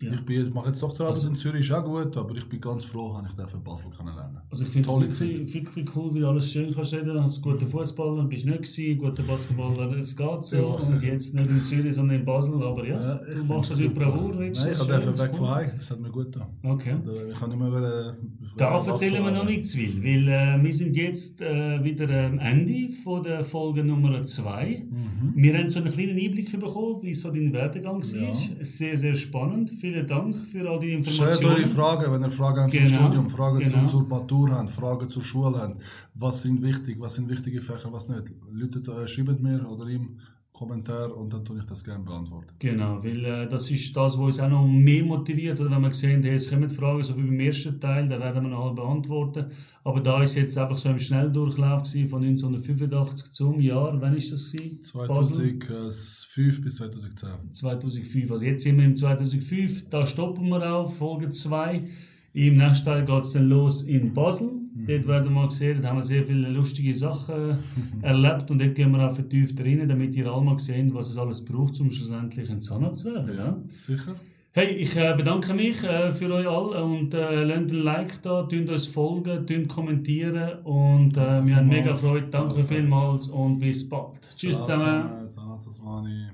Ja. 0.00 0.12
Ich 0.12 0.20
bin, 0.24 0.52
mache 0.52 0.68
jetzt 0.68 0.80
Doktorarbeit 0.80 1.16
Also- 1.16 1.28
in 1.28 1.34
Zürich, 1.34 1.62
ist 1.68 1.72
auch 1.72 1.84
gut, 1.84 2.16
aber 2.16 2.34
ich 2.36 2.48
bin 2.48 2.60
ganz 2.60 2.84
froh, 2.84 3.18
dass 3.20 3.30
ich 3.30 3.36
dafür 3.36 3.58
Basel 3.60 3.90
kennenlernen 3.90 4.38
Also 4.48 4.62
ich 4.64 4.70
finde 4.70 4.88
es 5.08 5.20
wirklich, 5.20 5.54
wirklich 5.54 5.96
cool, 5.96 6.14
wie 6.14 6.22
alles 6.24 6.52
schön 6.52 6.72
kannst 6.72 6.92
reden. 6.94 7.14
Du 7.14 7.20
hast 7.22 7.42
guter 7.42 7.66
Fußballer, 7.66 8.22
bist 8.24 8.46
nicht 8.46 8.58
gewesen, 8.62 8.98
guter 8.98 9.22
Basketballer, 9.24 9.96
es 9.98 10.16
geht 10.16 10.44
so. 10.44 10.56
Ja. 10.56 10.62
Und 10.62 11.02
jetzt 11.02 11.34
nicht 11.34 11.50
in 11.50 11.62
Zürich, 11.62 11.94
sondern 11.94 12.20
in 12.20 12.24
Basel. 12.24 12.62
Aber 12.62 12.86
ja, 12.86 12.94
Ja, 13.00 13.20
du 13.34 13.44
machst 13.44 13.72
das 13.72 13.78
super. 13.78 14.04
Bravour. 14.04 14.34
Nein, 14.36 14.52
ich 14.52 14.78
habe 14.78 14.88
dafür 14.92 15.18
weg 15.18 15.34
von. 15.34 15.48
Hause, 15.50 15.72
das 15.76 15.90
hat 15.90 16.00
mir 16.00 16.10
gut 16.10 16.32
getan. 16.32 16.48
Okay. 16.62 16.92
Und, 16.94 17.06
äh, 17.08 17.32
ich 17.32 17.38
kann 17.38 17.48
nicht 17.50 17.58
mehr 17.58 17.72
wollen, 17.72 18.16
Da 18.56 18.74
wollen 18.74 18.88
erzählen 18.88 19.12
wir 19.14 19.30
noch 19.32 19.38
wachsen. 19.40 19.46
nicht 19.48 19.66
zu 19.66 19.76
viel, 19.78 20.04
weil 20.04 20.28
äh, 20.60 20.62
wir 20.64 20.72
sind 20.72 20.96
jetzt 20.96 21.40
äh, 21.40 21.82
wieder 21.82 22.26
am 22.26 22.38
Ende 22.38 22.88
von 22.92 23.22
der 23.24 23.42
Folge 23.42 23.82
Nummer 23.82 24.22
2. 24.22 24.84
Mhm. 24.90 25.32
Wir 25.42 25.58
haben 25.58 25.68
so 25.68 25.80
einen 25.80 25.92
kleinen 25.92 26.18
Einblick 26.18 26.52
bekommen, 26.52 27.02
wie 27.02 27.14
so 27.14 27.30
dein 27.32 27.52
Werdegang 27.52 28.00
war. 28.00 28.20
Ja. 28.20 28.32
Sehr, 28.60 28.96
sehr 28.96 29.14
spannend. 29.16 29.72
Vielen 29.92 30.06
Dank 30.06 30.36
für 30.36 30.68
all 30.70 30.78
die 30.80 30.88
Stellt 31.02 31.08
Informationen. 31.08 31.54
eure 31.56 31.66
Fragen, 31.68 32.12
wenn 32.12 32.22
ihr 32.22 32.30
Fragen 32.30 32.60
habt 32.62 32.72
Genau, 32.72 32.86
zum 32.86 32.94
Studium, 32.96 33.30
Fragen 33.30 33.58
genau. 33.58 33.80
zu, 33.86 33.86
zur 33.86 34.08
Matur 34.08 34.50
habt, 34.50 34.70
Fragen 34.70 35.08
zur 35.08 35.24
Schule 35.24 35.58
habt. 35.58 35.82
Was 36.14 36.42
sind 36.42 36.62
wichtig, 36.62 36.96
was 37.00 37.14
sind 37.14 37.28
wichtige 37.30 37.60
Fächer, 37.60 37.92
was 37.92 38.08
nicht. 38.08 38.32
Leute, 38.50 38.78
äh, 38.92 39.08
schreibt 39.08 39.40
mir 39.42 39.66
oder 39.68 39.86
ihm 39.88 40.18
Kommentar 40.52 41.16
und 41.16 41.32
dann 41.32 41.44
tue 41.44 41.58
ich 41.58 41.64
das 41.66 41.84
gerne 41.84 42.04
beantworten. 42.04 42.54
Genau, 42.58 43.02
weil 43.02 43.24
äh, 43.24 43.48
das 43.48 43.70
ist 43.70 43.96
das, 43.96 44.14
was 44.14 44.24
uns 44.24 44.40
auch 44.40 44.48
noch 44.48 44.66
mehr 44.66 45.04
motiviert. 45.04 45.60
Oder 45.60 45.70
wenn 45.70 45.82
wir 45.82 45.94
sehen, 45.94 46.22
hey, 46.22 46.34
es 46.34 46.50
kommen 46.50 46.68
Fragen, 46.68 47.02
so 47.02 47.16
wie 47.16 47.22
beim 47.22 47.38
ersten 47.38 47.78
Teil, 47.80 48.08
dann 48.08 48.20
werden 48.20 48.42
wir 48.42 48.50
noch 48.50 48.74
beantworten. 48.74 49.52
Aber 49.84 50.00
da 50.00 50.22
ist 50.22 50.34
jetzt 50.34 50.58
einfach 50.58 50.76
so 50.76 50.88
im 50.88 50.98
Schnelldurchlauf 50.98 51.84
gewesen, 51.84 52.08
von 52.08 52.22
1985 52.24 53.30
zum 53.30 53.60
Jahr, 53.60 54.00
wann 54.00 54.16
ist 54.16 54.32
das 54.32 54.50
gewesen? 54.50 54.80
Basel? 55.06 55.58
2005 55.60 56.62
bis 56.62 56.74
2010. 56.76 57.52
2005. 57.52 58.30
Also 58.30 58.44
jetzt 58.44 58.62
sind 58.64 58.78
wir 58.78 58.84
im 58.84 58.94
2005, 58.94 59.88
da 59.90 60.06
stoppen 60.06 60.48
wir 60.48 60.74
auch, 60.74 60.92
Folge 60.92 61.30
2. 61.30 61.88
Im 62.32 62.56
nächsten 62.56 62.84
Teil 62.84 63.04
geht 63.04 63.24
es 63.24 63.32
dann 63.32 63.48
los 63.48 63.82
in 63.82 64.12
Basel. 64.12 64.57
Dort 64.86 65.06
werden 65.06 65.24
wir 65.24 65.30
mal 65.30 65.50
sehen, 65.50 65.76
dort 65.76 65.86
haben 65.86 65.98
wir 65.98 66.02
sehr 66.02 66.24
viele 66.24 66.48
lustige 66.50 66.94
Sachen 66.94 67.58
erlebt 68.02 68.50
und 68.50 68.60
dort 68.60 68.74
gehen 68.74 68.90
wir 68.92 69.08
auch 69.08 69.14
vertieft 69.14 69.60
rein, 69.60 69.88
damit 69.88 70.14
ihr 70.14 70.26
alle 70.30 70.44
mal 70.44 70.58
seht, 70.58 70.94
was 70.94 71.10
es 71.10 71.18
alles 71.18 71.44
braucht, 71.44 71.80
um 71.80 71.90
schlussendlich 71.90 72.50
ein 72.50 72.60
Zahnarzt 72.60 73.02
zu 73.02 73.14
werden. 73.14 73.36
Ja. 73.36 73.56
Sicher? 73.72 74.14
Hey, 74.52 74.74
ich 74.74 74.96
äh, 74.96 75.14
bedanke 75.16 75.54
mich 75.54 75.84
äh, 75.84 76.10
für 76.10 76.32
euch 76.32 76.48
alle 76.48 76.82
und 76.82 77.14
äh, 77.14 77.44
lasst 77.44 77.70
ein 77.70 77.82
Like 77.82 78.22
da, 78.22 78.42
tun 78.42 78.68
uns 78.68 78.86
folgen, 78.86 79.46
tun 79.46 79.68
kommentieren 79.68 80.58
und 80.64 81.16
äh, 81.16 81.46
wir 81.46 81.56
haben 81.56 81.68
mega. 81.68 81.92
Freude. 81.92 82.26
Danke 82.28 82.64
vielmals 82.64 83.28
und 83.28 83.60
bis 83.60 83.88
bald. 83.88 84.18
Tschüss 84.36 84.56
zusammen. 84.56 85.28
Zahnarzt 85.28 85.68
Osmani. 85.68 86.28